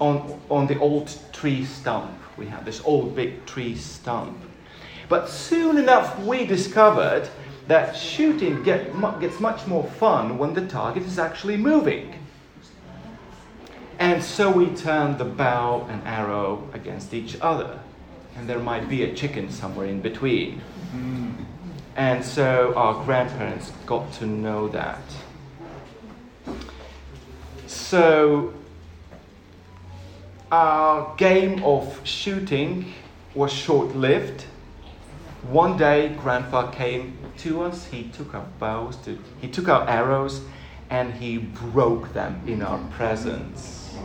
on, 0.00 0.40
on 0.50 0.66
the 0.66 0.78
old 0.80 1.16
tree 1.32 1.64
stump. 1.64 2.10
We 2.36 2.46
had 2.46 2.64
this 2.64 2.82
old 2.84 3.14
big 3.14 3.46
tree 3.46 3.76
stump. 3.76 4.36
But 5.08 5.28
soon 5.28 5.78
enough, 5.78 6.18
we 6.18 6.46
discovered 6.46 7.28
that 7.70 7.96
shooting 7.96 8.64
get, 8.64 8.92
gets 9.20 9.38
much 9.38 9.64
more 9.68 9.84
fun 9.84 10.38
when 10.38 10.54
the 10.54 10.66
target 10.66 11.04
is 11.04 11.20
actually 11.20 11.56
moving. 11.56 12.12
And 14.00 14.20
so 14.20 14.50
we 14.50 14.66
turned 14.74 15.18
the 15.18 15.24
bow 15.24 15.86
and 15.88 16.02
arrow 16.04 16.68
against 16.74 17.14
each 17.14 17.36
other 17.40 17.78
and 18.36 18.48
there 18.48 18.58
might 18.58 18.88
be 18.88 19.04
a 19.04 19.14
chicken 19.14 19.52
somewhere 19.52 19.86
in 19.86 20.00
between. 20.00 20.60
Mm. 20.92 21.44
And 21.94 22.24
so 22.24 22.72
our 22.74 23.04
grandparents 23.04 23.70
got 23.86 24.12
to 24.14 24.26
know 24.26 24.66
that. 24.68 25.02
So 27.68 28.52
our 30.50 31.14
game 31.16 31.62
of 31.62 32.00
shooting 32.02 32.94
was 33.36 33.52
short 33.52 33.94
lived. 33.94 34.44
One 35.42 35.76
day, 35.76 36.14
Grandpa 36.20 36.70
came 36.70 37.18
to 37.38 37.62
us. 37.62 37.86
He 37.86 38.04
took 38.04 38.34
our 38.34 38.46
bows, 38.58 38.96
to, 39.04 39.18
he 39.40 39.48
took 39.48 39.68
our 39.68 39.88
arrows, 39.88 40.42
and 40.90 41.14
he 41.14 41.38
broke 41.38 42.12
them 42.12 42.42
in 42.46 42.62
our 42.62 42.78
presence. 42.90 43.96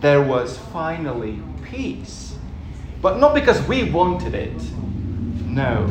There 0.00 0.22
was 0.22 0.58
finally 0.58 1.40
peace 1.62 2.28
but 3.00 3.18
not 3.18 3.34
because 3.34 3.62
we 3.68 3.84
wanted 3.84 4.34
it. 4.34 4.60
No. 5.46 5.86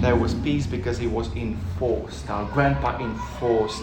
There 0.00 0.16
was 0.16 0.32
peace 0.34 0.66
because 0.66 0.96
he 0.96 1.06
was 1.06 1.34
enforced. 1.36 2.30
Our 2.30 2.50
grandpa 2.52 2.98
enforced 2.98 3.82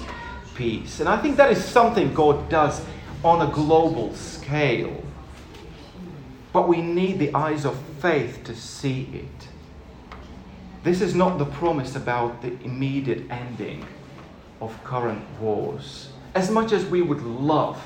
peace. 0.56 1.00
And 1.00 1.08
I 1.08 1.18
think 1.18 1.38
that 1.38 1.52
is 1.52 1.64
something 1.64 2.14
God 2.14 2.50
does 2.50 2.84
on 3.24 3.48
a 3.48 3.52
global 3.52 4.16
scale. 4.16 5.04
But 6.52 6.68
we 6.68 6.82
need 6.82 7.20
the 7.20 7.36
eyes 7.36 7.66
of 7.66 7.78
faith 8.00 8.44
to 8.46 8.56
see 8.56 9.10
it. 9.14 9.48
This 10.84 11.02
is 11.02 11.16
not 11.16 11.38
the 11.38 11.46
promise 11.46 11.96
about 11.96 12.42
the 12.42 12.54
immediate 12.64 13.30
ending 13.30 13.86
of 14.62 14.82
current 14.84 15.24
wars. 15.40 16.10
As 16.36 16.52
much 16.52 16.72
as 16.72 16.86
we 16.86 17.02
would 17.02 17.22
love, 17.24 17.82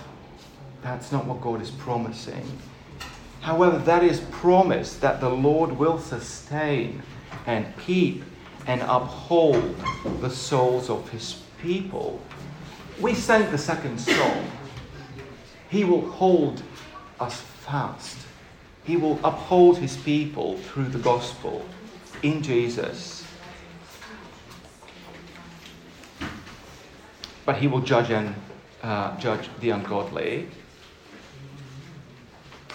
that's 0.82 1.12
not 1.12 1.26
what 1.26 1.42
God 1.42 1.62
is 1.62 1.72
promising. 1.72 2.46
However, 3.40 3.78
that 3.80 4.04
is 4.04 4.20
promise 4.32 4.98
that 4.98 5.20
the 5.22 5.30
Lord 5.30 5.72
will 5.78 5.98
sustain 5.98 7.02
and 7.48 7.66
keep 7.80 8.24
and 8.68 8.82
uphold 8.82 9.76
the 10.20 10.30
souls 10.30 10.90
of 10.90 11.10
his 11.10 11.42
people. 11.62 12.22
We 13.00 13.16
sang 13.16 13.50
the 13.52 13.58
second 13.58 14.00
song. 14.00 14.46
He 15.70 15.84
will 15.86 16.08
hold 16.12 16.62
us 17.20 17.40
fast. 17.40 18.18
He 18.84 18.98
will 18.98 19.20
uphold 19.24 19.78
his 19.78 19.96
people 19.98 20.58
through 20.58 20.90
the 20.90 21.00
gospel 21.00 21.66
in 22.24 22.42
Jesus. 22.42 23.26
But 27.46 27.58
he 27.58 27.68
will 27.68 27.82
judge 27.82 28.12
and 28.12 28.36
uh, 28.84 29.18
judge 29.18 29.50
the 29.60 29.72
ungodly. 29.72 30.48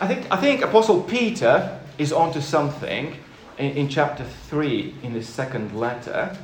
I 0.00 0.09
think, 0.09 0.26
I 0.30 0.37
think 0.37 0.62
Apostle 0.62 1.02
Peter 1.02 1.80
is 1.98 2.12
onto 2.12 2.40
something 2.40 3.16
in, 3.59 3.70
in 3.72 3.88
chapter 3.88 4.24
3 4.24 4.94
in 5.02 5.12
his 5.12 5.28
second 5.28 5.78
letter. 5.78 6.37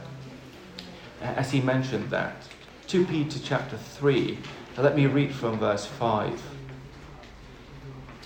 as 1.22 1.50
he 1.50 1.60
mentioned 1.60 2.10
that. 2.10 2.36
2 2.88 3.06
Peter 3.06 3.38
chapter 3.42 3.76
3. 3.76 4.38
Let 4.78 4.96
me 4.96 5.06
read 5.06 5.34
from 5.34 5.58
verse 5.58 5.86
5 5.86 6.42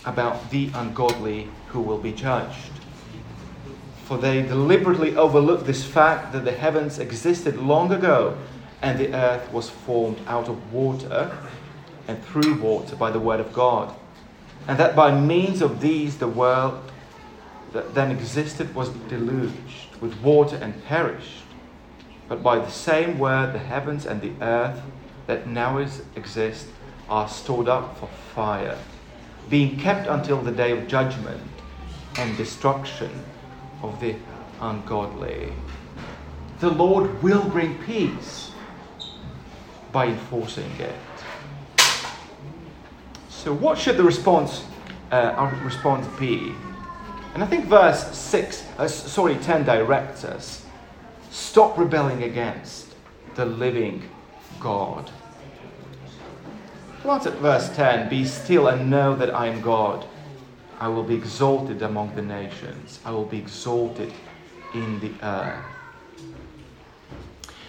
about 0.04 0.50
the 0.50 0.70
ungodly 0.74 1.48
who 1.68 1.80
will 1.80 1.98
be 1.98 2.12
judged. 2.12 2.75
For 4.06 4.16
they 4.16 4.42
deliberately 4.42 5.16
overlook 5.16 5.66
this 5.66 5.84
fact 5.84 6.32
that 6.32 6.44
the 6.44 6.52
heavens 6.52 7.00
existed 7.00 7.56
long 7.56 7.90
ago 7.90 8.38
and 8.80 9.00
the 9.00 9.12
earth 9.12 9.52
was 9.52 9.68
formed 9.68 10.20
out 10.28 10.48
of 10.48 10.72
water 10.72 11.36
and 12.06 12.24
through 12.24 12.54
water 12.54 12.94
by 12.94 13.10
the 13.10 13.18
word 13.18 13.40
of 13.40 13.52
God, 13.52 13.92
and 14.68 14.78
that 14.78 14.94
by 14.94 15.10
means 15.12 15.60
of 15.60 15.80
these 15.80 16.18
the 16.18 16.28
world 16.28 16.80
that 17.72 17.96
then 17.96 18.12
existed 18.12 18.72
was 18.76 18.90
deluged 19.08 19.96
with 20.00 20.16
water 20.20 20.54
and 20.54 20.84
perished. 20.84 21.42
But 22.28 22.44
by 22.44 22.60
the 22.60 22.70
same 22.70 23.18
word 23.18 23.54
the 23.54 23.58
heavens 23.58 24.06
and 24.06 24.20
the 24.20 24.34
earth 24.40 24.82
that 25.26 25.48
now 25.48 25.78
is, 25.78 26.02
exist 26.14 26.68
are 27.08 27.28
stored 27.28 27.66
up 27.66 27.98
for 27.98 28.06
fire, 28.06 28.78
being 29.48 29.76
kept 29.80 30.06
until 30.06 30.40
the 30.42 30.52
day 30.52 30.70
of 30.70 30.86
judgment 30.86 31.42
and 32.18 32.36
destruction 32.36 33.24
of 33.82 34.00
the 34.00 34.16
ungodly. 34.60 35.52
The 36.60 36.70
Lord 36.70 37.22
will 37.22 37.44
bring 37.48 37.76
peace 37.84 38.50
by 39.92 40.06
enforcing 40.06 40.70
it. 40.78 40.94
So, 43.28 43.52
what 43.52 43.78
should 43.78 43.96
the 43.96 44.02
response, 44.02 44.64
uh, 45.12 45.34
our 45.36 45.54
response 45.64 46.06
be? 46.18 46.52
And 47.34 47.44
I 47.44 47.46
think 47.46 47.66
verse 47.66 48.16
6, 48.16 48.64
uh, 48.78 48.88
sorry, 48.88 49.36
10 49.36 49.64
directs 49.64 50.24
us. 50.24 50.64
Stop 51.30 51.76
rebelling 51.78 52.22
against 52.22 52.94
the 53.34 53.44
living 53.44 54.02
God. 54.58 55.10
Glance 57.02 57.26
at 57.26 57.34
verse 57.34 57.68
10 57.76 58.08
Be 58.08 58.24
still 58.24 58.68
and 58.68 58.90
know 58.90 59.14
that 59.14 59.34
I 59.34 59.46
am 59.46 59.60
God. 59.60 60.06
I 60.78 60.88
will 60.88 61.02
be 61.02 61.14
exalted 61.14 61.82
among 61.82 62.14
the 62.14 62.22
nations, 62.22 63.00
I 63.04 63.10
will 63.10 63.24
be 63.24 63.38
exalted 63.38 64.12
in 64.74 65.00
the 65.00 65.12
earth. 65.22 65.64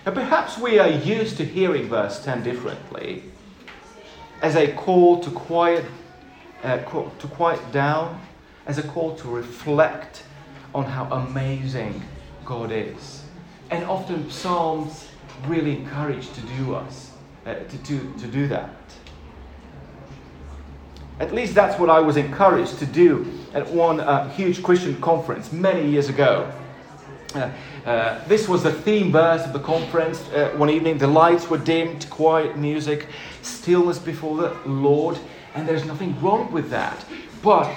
Now, 0.05 0.13
perhaps 0.13 0.57
we 0.57 0.79
are 0.79 0.89
used 0.89 1.37
to 1.37 1.45
hearing 1.45 1.89
verse 1.89 2.23
10 2.23 2.43
differently 2.43 3.23
as 4.41 4.55
a 4.55 4.71
call 4.73 5.19
to 5.21 5.29
quiet, 5.31 5.85
uh, 6.63 6.77
to 6.77 7.27
quiet 7.27 7.71
down, 7.71 8.21
as 8.65 8.77
a 8.77 8.83
call 8.83 9.15
to 9.15 9.27
reflect 9.27 10.23
on 10.73 10.85
how 10.85 11.05
amazing 11.05 12.01
God 12.45 12.71
is. 12.71 13.23
And 13.69 13.83
often 13.85 14.29
Psalms 14.29 15.09
really 15.45 15.77
encourage 15.77 16.31
to 16.33 16.41
do 16.41 16.75
us, 16.75 17.11
uh, 17.45 17.55
to, 17.55 17.77
to, 17.83 18.13
to 18.19 18.27
do 18.27 18.47
that. 18.47 18.71
At 21.19 21.33
least 21.33 21.55
that's 21.55 21.79
what 21.79 21.89
I 21.89 21.99
was 21.99 22.15
encouraged 22.15 22.77
to 22.79 22.85
do 22.85 23.25
at 23.53 23.67
one 23.67 23.99
uh, 23.99 24.29
huge 24.29 24.61
Christian 24.61 24.99
conference 25.01 25.51
many 25.51 25.89
years 25.89 26.09
ago. 26.09 26.51
Uh, 27.33 27.51
uh, 27.85 28.27
this 28.27 28.47
was 28.47 28.63
the 28.63 28.71
theme 28.71 29.11
verse 29.11 29.43
of 29.45 29.53
the 29.53 29.59
conference. 29.59 30.21
Uh, 30.29 30.53
one 30.57 30.69
evening, 30.69 30.97
the 30.97 31.07
lights 31.07 31.49
were 31.49 31.57
dimmed, 31.57 32.07
quiet 32.09 32.57
music, 32.57 33.07
stillness 33.41 33.97
before 33.97 34.37
the 34.37 34.57
Lord, 34.65 35.17
and 35.55 35.67
there's 35.67 35.85
nothing 35.85 36.19
wrong 36.21 36.51
with 36.51 36.69
that. 36.69 37.03
But 37.41 37.75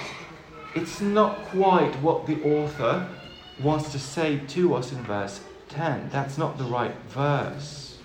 it's 0.75 1.01
not 1.01 1.37
quite 1.45 1.93
what 2.01 2.27
the 2.27 2.41
author 2.43 3.09
wants 3.61 3.91
to 3.91 3.99
say 3.99 4.39
to 4.49 4.75
us 4.75 4.91
in 4.91 5.01
verse 5.03 5.41
10. 5.69 6.09
That's 6.11 6.37
not 6.37 6.57
the 6.57 6.63
right 6.63 6.95
verse. 7.09 7.97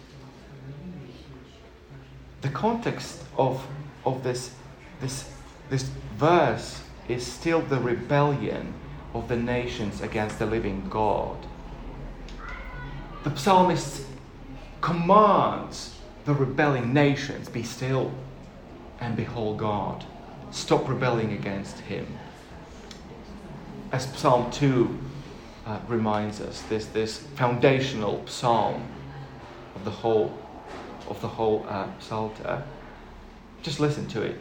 The 2.40 2.48
context 2.48 3.22
of, 3.36 3.66
of 4.04 4.22
this 4.22 4.55
this, 5.00 5.30
this 5.70 5.84
verse 6.16 6.82
is 7.08 7.26
still 7.26 7.60
the 7.60 7.78
rebellion 7.78 8.74
of 9.14 9.28
the 9.28 9.36
nations 9.36 10.00
against 10.00 10.38
the 10.38 10.46
living 10.46 10.88
God. 10.88 11.36
The 13.24 13.34
psalmist 13.36 14.04
commands 14.80 15.98
the 16.24 16.34
rebelling 16.34 16.92
nations 16.92 17.48
be 17.48 17.62
still 17.62 18.12
and 19.00 19.16
behold 19.16 19.58
God. 19.58 20.04
Stop 20.50 20.88
rebelling 20.88 21.32
against 21.32 21.78
Him. 21.80 22.06
As 23.92 24.06
Psalm 24.16 24.50
2 24.50 24.98
uh, 25.66 25.78
reminds 25.88 26.40
us, 26.40 26.62
this, 26.62 26.86
this 26.86 27.18
foundational 27.18 28.26
psalm 28.26 28.88
of 29.74 29.84
the 29.84 29.90
whole, 29.90 30.36
of 31.08 31.20
the 31.20 31.28
whole 31.28 31.66
uh, 31.68 31.86
Psalter. 31.98 32.62
Just 33.62 33.80
listen 33.80 34.06
to 34.08 34.22
it. 34.22 34.40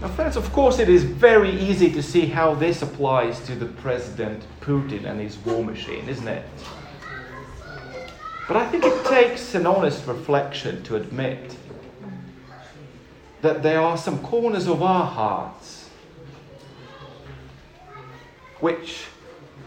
Now, 0.00 0.08
friends, 0.08 0.36
of 0.36 0.50
course, 0.52 0.78
it 0.78 0.88
is 0.88 1.04
very 1.04 1.50
easy 1.50 1.92
to 1.92 2.02
see 2.02 2.24
how 2.24 2.54
this 2.54 2.80
applies 2.80 3.38
to 3.40 3.54
the 3.54 3.66
President 3.66 4.42
Putin 4.62 5.04
and 5.04 5.20
his 5.20 5.36
war 5.38 5.62
machine, 5.62 6.08
isn't 6.08 6.26
it? 6.26 6.42
But 8.48 8.56
I 8.56 8.66
think 8.68 8.84
it 8.84 9.04
takes 9.04 9.54
an 9.54 9.66
honest 9.66 10.06
reflection 10.06 10.82
to 10.84 10.96
admit 10.96 11.54
that 13.42 13.62
there 13.62 13.80
are 13.82 13.98
some 13.98 14.20
corners 14.22 14.66
of 14.66 14.82
our 14.82 15.06
hearts 15.06 15.90
which 18.60 19.04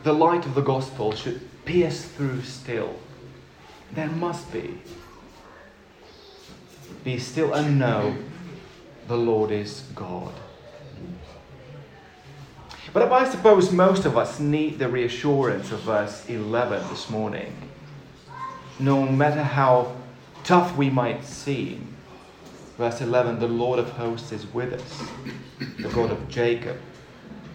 the 0.02 0.14
light 0.14 0.48
of 0.48 0.56
the 0.56 0.62
gospel 0.62 1.12
should 1.12 1.48
pierce 1.64 2.06
through 2.06 2.42
still. 2.42 2.96
There 3.94 4.10
must 4.10 4.52
be. 4.52 4.80
Be 7.04 7.20
still 7.20 7.54
and 7.54 7.78
know 7.78 8.16
the 9.08 9.18
Lord 9.18 9.52
is 9.52 9.84
God. 9.96 10.34
But 12.94 13.12
I 13.12 13.28
suppose 13.28 13.72
most 13.72 14.06
of 14.06 14.18
us 14.18 14.40
need 14.40 14.78
the 14.78 14.88
reassurance 14.88 15.72
of 15.72 15.80
verse 15.82 16.30
11 16.30 16.88
this 16.90 17.10
morning. 17.10 17.56
No 18.80 19.06
matter 19.06 19.42
how 19.42 19.96
tough 20.44 20.78
we 20.78 20.90
might 20.90 21.24
seem, 21.26 21.96
verse 22.78 23.02
11 23.02 23.40
the 23.40 23.48
Lord 23.48 23.80
of 23.80 23.90
hosts 23.92 24.32
is 24.32 24.46
with 24.54 24.74
us, 24.74 25.04
the 25.80 25.90
God 25.90 26.12
of 26.12 26.30
Jacob 26.30 26.78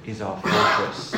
is 0.07 0.21
our 0.21 0.41
fortress. 0.41 1.15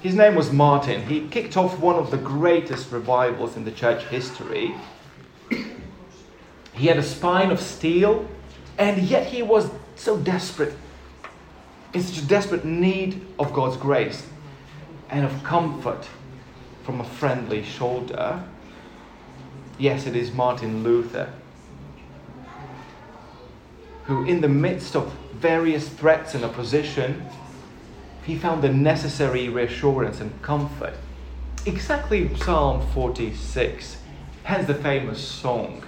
His 0.00 0.14
name 0.14 0.34
was 0.34 0.52
Martin. 0.52 1.04
He 1.06 1.28
kicked 1.28 1.56
off 1.56 1.78
one 1.78 1.96
of 1.96 2.10
the 2.10 2.18
greatest 2.18 2.92
revivals 2.92 3.56
in 3.56 3.64
the 3.64 3.72
church 3.72 4.04
history. 4.04 4.74
He 6.72 6.86
had 6.86 6.98
a 6.98 7.02
spine 7.02 7.50
of 7.50 7.60
steel 7.60 8.28
and 8.78 9.02
yet 9.02 9.26
he 9.26 9.42
was 9.42 9.70
so 9.96 10.16
desperate, 10.16 10.74
in 11.92 12.02
such 12.02 12.22
a 12.22 12.26
desperate 12.26 12.64
need 12.64 13.24
of 13.38 13.52
God's 13.52 13.76
grace 13.76 14.26
and 15.10 15.24
of 15.24 15.44
comfort 15.44 16.08
from 16.82 17.00
a 17.00 17.04
friendly 17.04 17.62
shoulder. 17.62 18.42
Yes, 19.78 20.06
it 20.06 20.16
is 20.16 20.32
Martin 20.32 20.82
Luther 20.82 21.32
who, 24.04 24.24
in 24.24 24.40
the 24.40 24.48
midst 24.48 24.94
of 24.94 25.12
various 25.32 25.88
threats 25.88 26.34
and 26.34 26.44
opposition, 26.44 27.24
he 28.24 28.36
found 28.36 28.62
the 28.62 28.68
necessary 28.68 29.48
reassurance 29.48 30.20
and 30.20 30.42
comfort. 30.42 30.94
Exactly 31.66 32.34
Psalm 32.36 32.86
46, 32.92 33.96
hence 34.42 34.66
the 34.66 34.74
famous 34.74 35.26
song, 35.26 35.82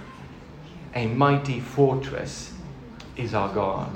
A 0.95 1.05
Mighty 1.07 1.59
Fortress 1.59 2.53
is 3.17 3.33
our 3.33 3.53
God. 3.53 3.91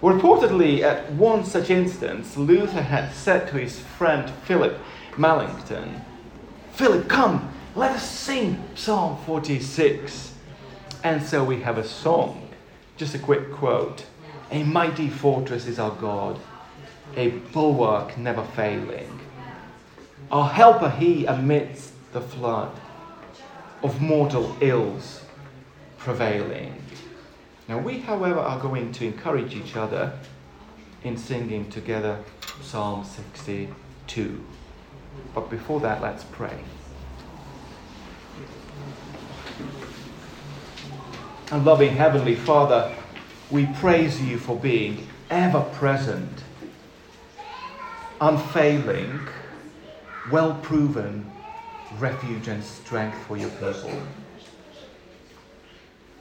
Reportedly, 0.00 0.80
at 0.80 1.12
one 1.12 1.44
such 1.44 1.70
instance, 1.70 2.36
Luther 2.36 2.82
had 2.82 3.12
said 3.12 3.48
to 3.48 3.58
his 3.58 3.78
friend 3.78 4.30
Philip 4.44 4.78
Melanchthon, 5.18 6.00
Philip, 6.72 7.08
come, 7.08 7.52
let 7.76 7.92
us 7.92 8.10
sing 8.10 8.62
Psalm 8.74 9.18
46. 9.26 10.34
And 11.04 11.22
so 11.22 11.44
we 11.44 11.60
have 11.60 11.76
a 11.76 11.84
song. 11.84 12.48
Just 12.96 13.14
a 13.14 13.18
quick 13.18 13.52
quote 13.52 14.06
A 14.50 14.62
mighty 14.62 15.08
fortress 15.08 15.66
is 15.66 15.78
our 15.78 15.90
God, 15.90 16.40
a 17.16 17.28
bulwark 17.52 18.16
never 18.16 18.42
failing. 18.42 19.20
Our 20.30 20.48
helper 20.48 20.90
he 20.90 21.26
amidst 21.26 21.92
the 22.12 22.20
flood 22.20 22.72
of 23.82 24.00
mortal 24.00 24.56
ills 24.60 25.22
prevailing. 25.98 26.79
Now, 27.70 27.78
we, 27.78 28.00
however, 28.00 28.40
are 28.40 28.58
going 28.58 28.90
to 28.94 29.04
encourage 29.04 29.54
each 29.54 29.76
other 29.76 30.18
in 31.04 31.16
singing 31.16 31.70
together 31.70 32.18
Psalm 32.60 33.04
62. 33.04 34.44
But 35.32 35.48
before 35.48 35.78
that, 35.78 36.02
let's 36.02 36.24
pray. 36.24 36.58
And 41.52 41.64
loving 41.64 41.94
Heavenly 41.94 42.34
Father, 42.34 42.92
we 43.52 43.66
praise 43.66 44.20
you 44.20 44.36
for 44.36 44.56
being 44.56 45.06
ever 45.30 45.60
present, 45.60 46.42
unfailing, 48.20 49.28
well 50.28 50.58
proven 50.60 51.30
refuge 52.00 52.48
and 52.48 52.64
strength 52.64 53.18
for 53.28 53.36
your 53.36 53.50
people. 53.50 54.02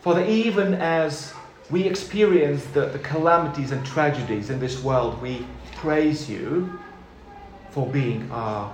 Father, 0.02 0.24
even 0.26 0.76
as 0.76 1.34
we 1.70 1.84
experience 1.84 2.66
the, 2.68 2.88
the 2.88 3.00
calamities 3.00 3.72
and 3.72 3.86
tragedies 3.86 4.50
in 4.50 4.60
this 4.60 4.82
world, 4.84 5.22
we 5.22 5.46
praise 5.76 6.30
you 6.30 6.80
for 7.70 7.86
being 7.88 8.30
our 8.32 8.74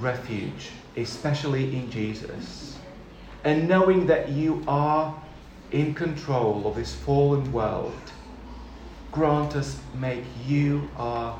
refuge, 0.00 0.70
especially 0.96 1.76
in 1.76 1.90
Jesus. 1.90 2.78
And 3.44 3.68
knowing 3.68 4.06
that 4.06 4.28
you 4.28 4.62
are 4.68 5.14
in 5.70 5.94
control 5.94 6.66
of 6.66 6.76
this 6.76 6.94
fallen 6.94 7.50
world, 7.52 7.94
grant 9.12 9.56
us, 9.56 9.80
make 9.94 10.24
you 10.46 10.88
our, 10.96 11.38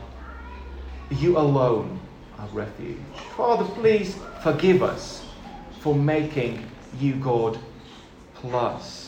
you 1.11 1.37
alone 1.37 2.01
our 2.39 2.49
refuge. 2.49 2.97
Father, 3.37 3.65
please 3.75 4.17
forgive 4.43 4.83
us 4.83 5.27
for 5.81 5.95
making 5.95 6.65
you 6.99 7.17
God 7.17 7.59
plus. 8.35 9.06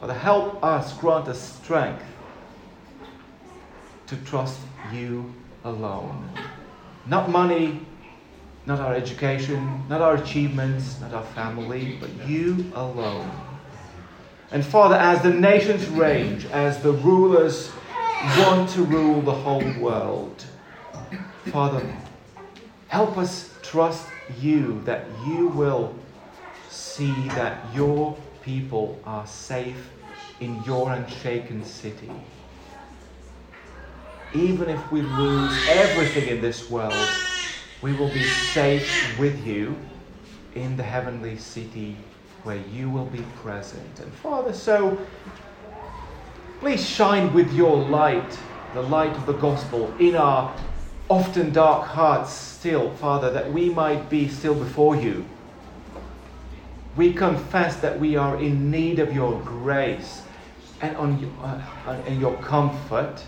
Father, 0.00 0.14
help 0.14 0.64
us, 0.64 0.96
grant 0.96 1.28
us 1.28 1.58
strength 1.62 2.02
to 4.06 4.16
trust 4.16 4.58
you 4.90 5.32
alone. 5.64 6.26
Not 7.06 7.28
money, 7.28 7.80
not 8.64 8.80
our 8.80 8.94
education, 8.94 9.84
not 9.90 10.00
our 10.00 10.14
achievements, 10.14 10.98
not 11.02 11.12
our 11.12 11.24
family, 11.24 11.98
but 12.00 12.10
you 12.26 12.72
alone. 12.74 13.30
And 14.52 14.64
Father, 14.64 14.96
as 14.96 15.22
the 15.22 15.34
nations 15.34 15.86
range, 15.88 16.46
as 16.46 16.82
the 16.82 16.92
rulers 16.92 17.70
want 18.38 18.70
to 18.70 18.82
rule 18.84 19.20
the 19.20 19.34
whole 19.34 19.72
world, 19.78 20.46
Father, 21.52 21.84
help 22.88 23.18
us 23.18 23.54
trust 23.62 24.06
you 24.40 24.80
that 24.86 25.04
you 25.26 25.48
will 25.48 25.94
see 26.70 27.12
that 27.28 27.62
your 27.74 28.16
people 28.42 28.98
are 29.04 29.26
safe 29.26 29.90
in 30.40 30.62
your 30.64 30.92
unshaken 30.92 31.64
city. 31.64 32.10
Even 34.32 34.68
if 34.68 34.92
we 34.92 35.02
lose 35.02 35.66
everything 35.68 36.28
in 36.28 36.40
this 36.40 36.70
world, 36.70 37.08
we 37.82 37.92
will 37.94 38.12
be 38.12 38.22
safe 38.22 39.18
with 39.18 39.46
you 39.46 39.76
in 40.54 40.76
the 40.76 40.82
heavenly 40.82 41.36
city 41.36 41.96
where 42.44 42.60
you 42.72 42.88
will 42.88 43.06
be 43.06 43.24
present. 43.42 44.00
And 44.00 44.12
Father, 44.14 44.52
so 44.52 44.98
please 46.60 46.86
shine 46.86 47.32
with 47.32 47.52
your 47.52 47.76
light, 47.76 48.38
the 48.74 48.82
light 48.82 49.14
of 49.16 49.26
the 49.26 49.34
gospel, 49.34 49.92
in 49.98 50.16
our 50.16 50.54
often 51.08 51.52
dark 51.52 51.86
hearts 51.86 52.32
still, 52.32 52.90
Father, 52.92 53.30
that 53.32 53.52
we 53.52 53.68
might 53.68 54.08
be 54.08 54.28
still 54.28 54.54
before 54.54 54.96
you. 54.96 55.24
We 57.00 57.14
confess 57.14 57.76
that 57.76 57.98
we 57.98 58.16
are 58.16 58.38
in 58.38 58.70
need 58.70 58.98
of 58.98 59.14
your 59.14 59.40
grace 59.40 60.22
and 60.82 60.94
on, 60.98 61.24
uh, 61.40 62.02
and 62.06 62.20
your 62.20 62.36
comfort, 62.42 63.24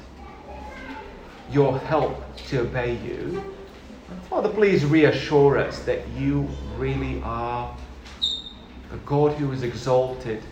your 1.50 1.78
help 1.78 2.22
to 2.48 2.60
obey 2.60 2.96
you. 2.96 3.42
Father, 4.28 4.50
please 4.50 4.84
reassure 4.84 5.56
us 5.56 5.78
that 5.84 6.06
you 6.08 6.46
really 6.76 7.22
are 7.22 7.74
a 8.92 8.96
God 9.06 9.38
who 9.38 9.50
is 9.52 9.62
exalted 9.62 10.42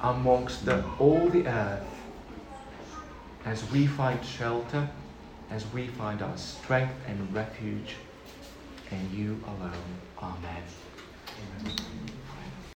amongst 0.00 0.64
the, 0.64 0.84
all 1.00 1.28
the 1.30 1.48
earth 1.48 1.84
as 3.44 3.68
we 3.72 3.88
find 3.88 4.24
shelter, 4.24 4.88
as 5.50 5.66
we 5.72 5.88
find 5.88 6.22
our 6.22 6.36
strength 6.36 6.94
and 7.08 7.34
refuge 7.34 7.96
in 8.92 9.10
you 9.12 9.42
alone. 9.48 9.72
Amen. 10.22 10.62
Amen. 11.58 12.19